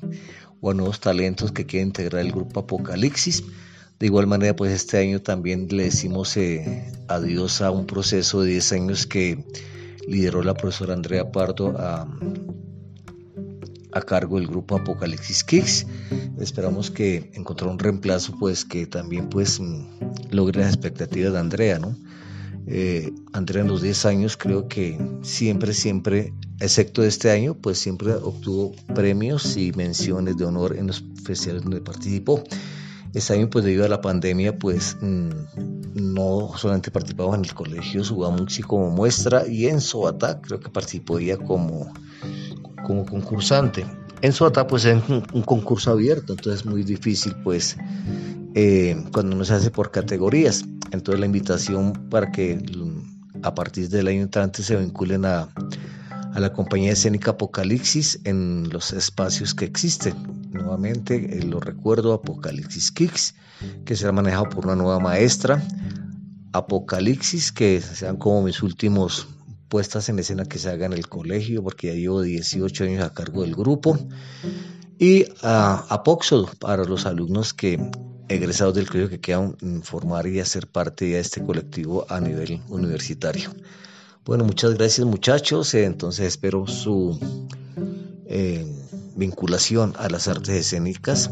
o 0.61 0.71
a 0.71 0.75
nuevos 0.75 1.01
talentos 1.01 1.51
que 1.51 1.65
quieren 1.65 1.89
integrar 1.89 2.21
el 2.21 2.31
grupo 2.31 2.61
Apocalipsis. 2.61 3.43
De 3.99 4.05
igual 4.05 4.27
manera, 4.27 4.55
pues 4.55 4.71
este 4.73 4.99
año 4.99 5.23
también 5.23 5.69
le 5.71 5.85
decimos 5.85 6.37
eh, 6.37 6.93
adiós 7.09 7.63
a 7.63 7.71
un 7.71 7.87
proceso 7.87 8.43
de 8.43 8.51
10 8.51 8.73
años 8.73 9.07
que 9.07 9.47
lideró 10.07 10.43
la 10.43 10.53
profesora 10.53 10.93
Andrea 10.93 11.33
Pardo 11.33 11.75
a 11.79 12.07
a 13.93 14.01
cargo 14.03 14.39
del 14.39 14.49
grupo 14.49 14.77
Apocalipsis 14.77 15.45
Kicks. 15.45 15.87
Esperamos 16.39 16.91
que 16.91 17.31
encontrar 17.35 17.71
un 17.71 17.79
reemplazo 17.79 18.35
pues 18.39 18.65
que 18.65 18.87
también 18.87 19.29
pues 19.29 19.61
mm, 19.61 19.87
logre 20.31 20.61
las 20.61 20.75
expectativas 20.75 21.33
de 21.33 21.39
Andrea, 21.39 21.79
¿no? 21.79 21.97
Eh, 22.67 23.13
Andrea 23.33 23.63
en 23.63 23.69
los 23.69 23.83
10 23.83 24.07
años 24.07 24.37
creo 24.37 24.69
que 24.69 24.99
siempre, 25.23 25.75
siempre, 25.75 26.33
excepto 26.61 27.03
este 27.03 27.31
año, 27.31 27.55
pues 27.55 27.79
siempre 27.79 28.13
obtuvo 28.15 28.73
premios 28.95 29.57
y 29.57 29.73
menciones 29.73 30.37
de 30.37 30.45
honor 30.45 30.77
en 30.77 30.87
los 30.87 31.05
festivales 31.25 31.63
donde 31.63 31.81
participó. 31.81 32.43
Este 33.15 33.35
año, 33.35 33.51
pues 33.51 33.65
debido 33.65 33.85
a 33.85 33.89
la 33.89 34.01
pandemia, 34.01 34.59
pues 34.59 34.97
mm, 35.01 35.31
no 35.95 36.53
solamente 36.57 36.91
participaba 36.91 37.35
en 37.35 37.45
el 37.45 37.53
colegio 37.53 38.05
Subamuxi 38.05 38.63
como 38.63 38.91
muestra 38.91 39.47
y 39.47 39.67
en 39.67 39.81
Soata 39.81 40.41
creo 40.41 40.61
que 40.61 40.71
participó 40.71 41.19
ella 41.19 41.37
como 41.37 41.93
como 42.87 43.07
concursante. 43.07 43.87
En 44.21 44.33
Sota 44.33 44.67
pues 44.67 44.85
es 44.85 45.03
un, 45.09 45.43
concurso 45.43 45.91
abierto, 45.91 46.33
entonces 46.33 46.61
es 46.61 46.67
muy 46.67 46.85
difícil 46.85 47.35
pues 47.43 47.77
eh, 48.55 49.03
cuando 49.13 49.37
no 49.37 49.45
se 49.45 49.55
hace 49.55 49.71
por 49.71 49.91
categorías. 49.91 50.65
Entonces 50.93 51.19
la 51.19 51.27
invitación 51.27 51.93
para 52.09 52.31
que 52.31 52.63
a 53.43 53.55
partir 53.55 53.89
del 53.89 54.07
año 54.09 54.23
entrante 54.23 54.63
se 54.63 54.77
vinculen 54.77 55.25
a, 55.25 55.49
a 56.35 56.41
la 56.41 56.53
compañía 56.53 56.93
escénica 56.93 57.33
Apocalipsis 57.33 58.21
en 58.25 58.69
los 58.71 58.93
espacios 58.93 59.55
que 59.55 59.65
existen. 59.65 60.15
Nuevamente 60.51 61.39
eh, 61.39 61.43
lo 61.43 61.61
recuerdo, 61.61 62.13
Apocalipsis 62.13 62.91
Kicks, 62.91 63.35
que 63.85 63.97
será 63.97 64.13
manejado 64.13 64.49
por 64.49 64.67
una 64.67 64.77
nueva 64.77 64.99
maestra. 64.99 65.63
Apocalipsis, 66.53 67.53
que 67.53 67.81
sean 67.81 68.17
como 68.17 68.43
mis 68.43 68.63
últimos 68.63 69.29
puestas 69.73 70.11
en 70.11 70.19
escena 70.19 70.45
que 70.45 70.59
se 70.59 70.69
haga 70.69 70.85
en 70.85 70.93
el 70.93 71.09
colegio, 71.09 71.63
porque 71.63 71.87
ya 71.87 71.95
llevo 71.95 72.21
18 72.21 72.85
años 72.85 73.03
a 73.03 73.15
cargo 73.15 73.41
del 73.41 73.55
grupo. 73.55 73.99
Y 74.99 75.25
a 75.41 75.87
Apóxodo, 75.89 76.51
para 76.59 76.85
los 76.85 77.07
alumnos 77.07 77.55
que 77.55 77.81
egresados 78.29 78.75
del 78.75 78.87
colegio 78.87 79.09
que 79.09 79.21
quieran 79.21 79.57
formar 79.83 80.27
y 80.27 80.41
hacer 80.41 80.67
parte 80.67 81.07
de 81.07 81.21
este 81.21 81.43
colectivo 81.43 82.05
a 82.11 82.21
nivel 82.21 82.61
universitario. 82.69 83.51
Bueno, 84.27 84.45
muchas 84.45 84.75
gracias 84.75 85.07
muchachos. 85.07 85.73
Eh, 85.73 85.87
entonces 85.87 86.27
espero 86.27 86.67
su 86.67 87.19
eh, 88.27 88.71
vinculación 89.17 89.95
a 89.97 90.11
las 90.11 90.29
artes 90.29 90.51
escénicas, 90.51 91.31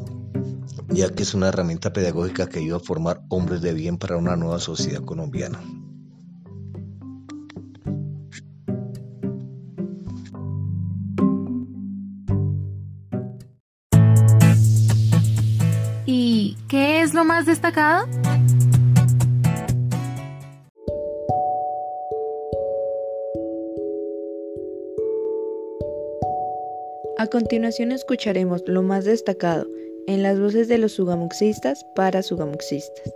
ya 0.89 1.11
que 1.11 1.25
es 1.25 1.35
una 1.35 1.49
herramienta 1.49 1.93
pedagógica 1.93 2.49
que 2.49 2.61
ayuda 2.61 2.79
a 2.79 2.81
formar 2.81 3.21
hombres 3.29 3.61
de 3.61 3.75
bien 3.75 3.99
para 3.99 4.17
una 4.17 4.35
nueva 4.35 4.61
sociedad 4.61 5.05
colombiana. 5.05 5.61
Destacado? 17.47 18.07
A 27.19 27.27
continuación 27.27 27.93
escucharemos 27.93 28.63
lo 28.67 28.83
más 28.83 29.05
destacado 29.05 29.67
en 30.07 30.23
las 30.23 30.41
voces 30.41 30.69
de 30.69 30.79
los 30.79 30.93
sugamuxistas 30.93 31.85
para 31.95 32.23
sugamuxistas. 32.23 33.15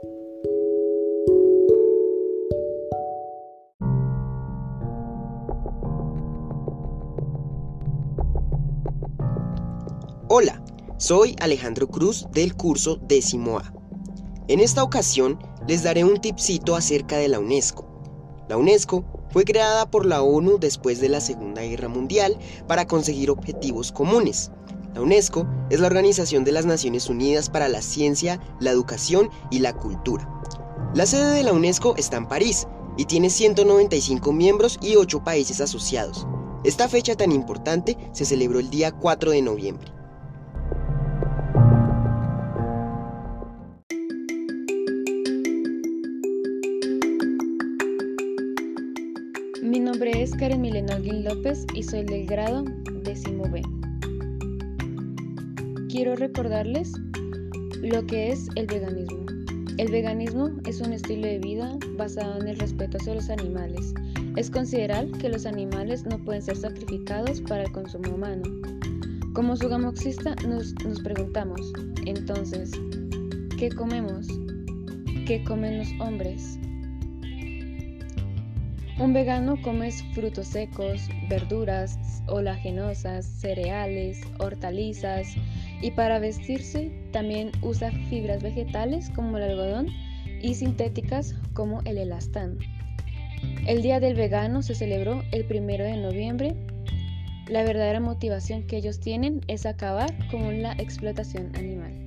Hola, 10.28 10.62
soy 10.98 11.36
Alejandro 11.40 11.88
Cruz 11.88 12.26
del 12.32 12.54
curso 12.54 12.96
décimo 12.96 13.58
A. 13.58 13.73
En 14.46 14.60
esta 14.60 14.82
ocasión 14.82 15.38
les 15.66 15.84
daré 15.84 16.04
un 16.04 16.18
tipcito 16.18 16.76
acerca 16.76 17.16
de 17.16 17.28
la 17.28 17.38
UNESCO. 17.38 17.86
La 18.46 18.58
UNESCO 18.58 19.02
fue 19.30 19.44
creada 19.44 19.90
por 19.90 20.04
la 20.04 20.20
ONU 20.20 20.58
después 20.58 21.00
de 21.00 21.08
la 21.08 21.22
Segunda 21.22 21.62
Guerra 21.62 21.88
Mundial 21.88 22.36
para 22.68 22.86
conseguir 22.86 23.30
objetivos 23.30 23.90
comunes. 23.90 24.50
La 24.92 25.00
UNESCO 25.00 25.46
es 25.70 25.80
la 25.80 25.86
Organización 25.86 26.44
de 26.44 26.52
las 26.52 26.66
Naciones 26.66 27.08
Unidas 27.08 27.48
para 27.48 27.68
la 27.68 27.80
Ciencia, 27.80 28.38
la 28.60 28.70
Educación 28.70 29.30
y 29.50 29.60
la 29.60 29.72
Cultura. 29.72 30.28
La 30.92 31.06
sede 31.06 31.32
de 31.32 31.42
la 31.42 31.54
UNESCO 31.54 31.96
está 31.96 32.18
en 32.18 32.28
París 32.28 32.68
y 32.98 33.06
tiene 33.06 33.30
195 33.30 34.30
miembros 34.34 34.78
y 34.82 34.96
8 34.96 35.24
países 35.24 35.62
asociados. 35.62 36.26
Esta 36.64 36.86
fecha 36.90 37.16
tan 37.16 37.32
importante 37.32 37.96
se 38.12 38.26
celebró 38.26 38.60
el 38.60 38.68
día 38.68 38.92
4 38.92 39.30
de 39.30 39.40
noviembre. 39.40 39.93
Soy 51.84 52.02
del 52.04 52.26
grado 52.26 52.64
décimo 53.02 53.44
B. 53.50 53.62
Quiero 55.90 56.16
recordarles 56.16 56.92
lo 57.82 58.06
que 58.06 58.32
es 58.32 58.48
el 58.54 58.66
veganismo. 58.66 59.26
El 59.76 59.90
veganismo 59.90 60.50
es 60.66 60.80
un 60.80 60.92
estilo 60.92 61.26
de 61.26 61.38
vida 61.40 61.76
basado 61.96 62.40
en 62.40 62.48
el 62.48 62.58
respeto 62.58 62.96
hacia 62.96 63.14
los 63.14 63.28
animales. 63.28 63.92
Es 64.36 64.50
considerar 64.50 65.06
que 65.18 65.28
los 65.28 65.44
animales 65.44 66.06
no 66.06 66.18
pueden 66.24 66.42
ser 66.42 66.56
sacrificados 66.56 67.40
para 67.42 67.64
el 67.64 67.72
consumo 67.72 68.14
humano. 68.14 68.42
Como 69.34 69.56
sugamoxista 69.56 70.34
nos, 70.48 70.74
nos 70.84 71.00
preguntamos, 71.00 71.72
entonces, 72.06 72.70
¿qué 73.58 73.68
comemos? 73.68 74.26
¿Qué 75.26 75.44
comen 75.44 75.78
los 75.78 75.88
hombres? 76.00 76.58
Un 78.96 79.12
vegano 79.12 79.60
come 79.60 79.90
frutos 79.90 80.46
secos, 80.46 81.08
verduras 81.28 81.98
olagenosas, 82.28 83.26
cereales, 83.26 84.20
hortalizas 84.38 85.34
y 85.82 85.90
para 85.90 86.20
vestirse 86.20 86.92
también 87.10 87.50
usa 87.60 87.90
fibras 88.08 88.42
vegetales 88.42 89.10
como 89.10 89.36
el 89.36 89.50
algodón 89.50 89.88
y 90.40 90.54
sintéticas 90.54 91.34
como 91.54 91.80
el 91.82 91.98
elastán. 91.98 92.58
El 93.66 93.82
Día 93.82 93.98
del 93.98 94.14
Vegano 94.14 94.62
se 94.62 94.76
celebró 94.76 95.22
el 95.32 95.44
primero 95.44 95.84
de 95.84 95.96
noviembre. 95.96 96.54
La 97.48 97.64
verdadera 97.64 97.98
motivación 97.98 98.66
que 98.66 98.76
ellos 98.76 99.00
tienen 99.00 99.40
es 99.48 99.66
acabar 99.66 100.14
con 100.30 100.62
la 100.62 100.72
explotación 100.74 101.50
animal. 101.56 102.03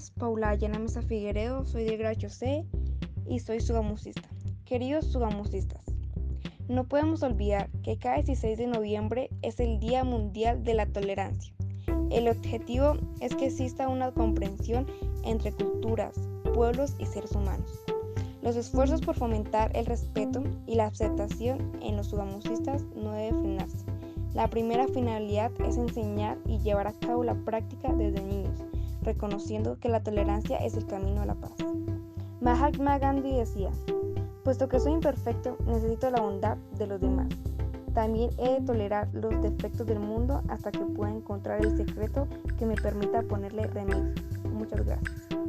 Es 0.00 0.10
Paula 0.12 0.48
Ayana 0.48 0.78
Mesa 0.78 1.02
Figueredo, 1.02 1.66
soy 1.66 1.84
de 1.84 1.98
Gracho 1.98 2.30
C 2.30 2.64
y 3.28 3.38
soy 3.40 3.60
sugamusista. 3.60 4.30
Queridos 4.64 5.12
sugamusistas, 5.12 5.84
no 6.68 6.84
podemos 6.84 7.22
olvidar 7.22 7.68
que 7.82 7.98
cada 7.98 8.16
16 8.16 8.56
de 8.56 8.66
noviembre 8.66 9.28
es 9.42 9.60
el 9.60 9.78
Día 9.78 10.02
Mundial 10.02 10.64
de 10.64 10.72
la 10.72 10.86
Tolerancia. 10.86 11.52
El 12.10 12.28
objetivo 12.28 12.94
es 13.20 13.34
que 13.34 13.48
exista 13.48 13.88
una 13.88 14.10
comprensión 14.12 14.86
entre 15.22 15.52
culturas, 15.52 16.14
pueblos 16.54 16.94
y 16.98 17.04
seres 17.04 17.32
humanos. 17.32 17.70
Los 18.40 18.56
esfuerzos 18.56 19.02
por 19.02 19.16
fomentar 19.16 19.70
el 19.76 19.84
respeto 19.84 20.42
y 20.66 20.76
la 20.76 20.86
aceptación 20.86 21.76
en 21.82 21.98
los 21.98 22.06
sugamusistas 22.06 22.84
no 22.96 23.12
deben 23.12 23.42
frenarse. 23.42 23.84
La 24.32 24.48
primera 24.48 24.88
finalidad 24.88 25.52
es 25.68 25.76
enseñar 25.76 26.38
y 26.46 26.58
llevar 26.60 26.86
a 26.86 26.98
cabo 26.98 27.22
la 27.22 27.34
práctica 27.34 27.92
desde 27.92 28.22
niños 28.22 28.69
reconociendo 29.02 29.78
que 29.78 29.88
la 29.88 30.02
tolerancia 30.02 30.58
es 30.58 30.74
el 30.74 30.86
camino 30.86 31.22
a 31.22 31.26
la 31.26 31.34
paz. 31.34 31.52
Mahatma 32.40 32.98
Gandhi 32.98 33.36
decía, 33.36 33.70
puesto 34.44 34.68
que 34.68 34.80
soy 34.80 34.92
imperfecto, 34.92 35.56
necesito 35.66 36.10
la 36.10 36.20
bondad 36.20 36.56
de 36.78 36.86
los 36.86 37.00
demás. 37.00 37.28
También 37.94 38.30
he 38.38 38.50
de 38.50 38.60
tolerar 38.60 39.08
los 39.12 39.42
defectos 39.42 39.86
del 39.86 39.98
mundo 39.98 40.42
hasta 40.48 40.70
que 40.70 40.78
pueda 40.78 41.10
encontrar 41.10 41.64
el 41.64 41.76
secreto 41.76 42.28
que 42.58 42.66
me 42.66 42.76
permita 42.76 43.22
ponerle 43.22 43.66
remedio. 43.66 44.14
Muchas 44.52 44.84
gracias. 44.84 45.40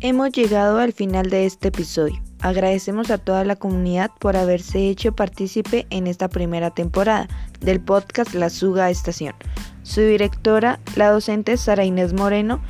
Hemos 0.00 0.32
llegado 0.32 0.78
al 0.78 0.92
final 0.92 1.30
de 1.30 1.46
este 1.46 1.68
episodio. 1.68 2.20
Agradecemos 2.44 3.10
a 3.10 3.16
toda 3.16 3.42
la 3.42 3.56
comunidad 3.56 4.10
por 4.20 4.36
haberse 4.36 4.90
hecho 4.90 5.16
partícipe 5.16 5.86
en 5.88 6.06
esta 6.06 6.28
primera 6.28 6.70
temporada 6.70 7.26
del 7.60 7.80
podcast 7.80 8.34
La 8.34 8.50
Suga 8.50 8.90
Estación. 8.90 9.34
Su 9.82 10.02
directora, 10.02 10.78
la 10.94 11.08
docente 11.08 11.56
Sara 11.56 11.86
Inés 11.86 12.12
Moreno 12.12 12.60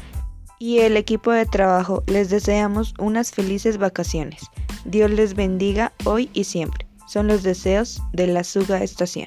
y 0.60 0.78
el 0.78 0.96
equipo 0.96 1.32
de 1.32 1.44
trabajo 1.44 2.04
les 2.06 2.30
deseamos 2.30 2.94
unas 3.00 3.32
felices 3.32 3.78
vacaciones. 3.78 4.42
Dios 4.84 5.10
les 5.10 5.34
bendiga 5.34 5.92
hoy 6.04 6.30
y 6.34 6.44
siempre. 6.44 6.86
Son 7.08 7.26
los 7.26 7.42
deseos 7.42 8.00
de 8.12 8.28
La 8.28 8.44
Suga 8.44 8.80
Estación. 8.80 9.26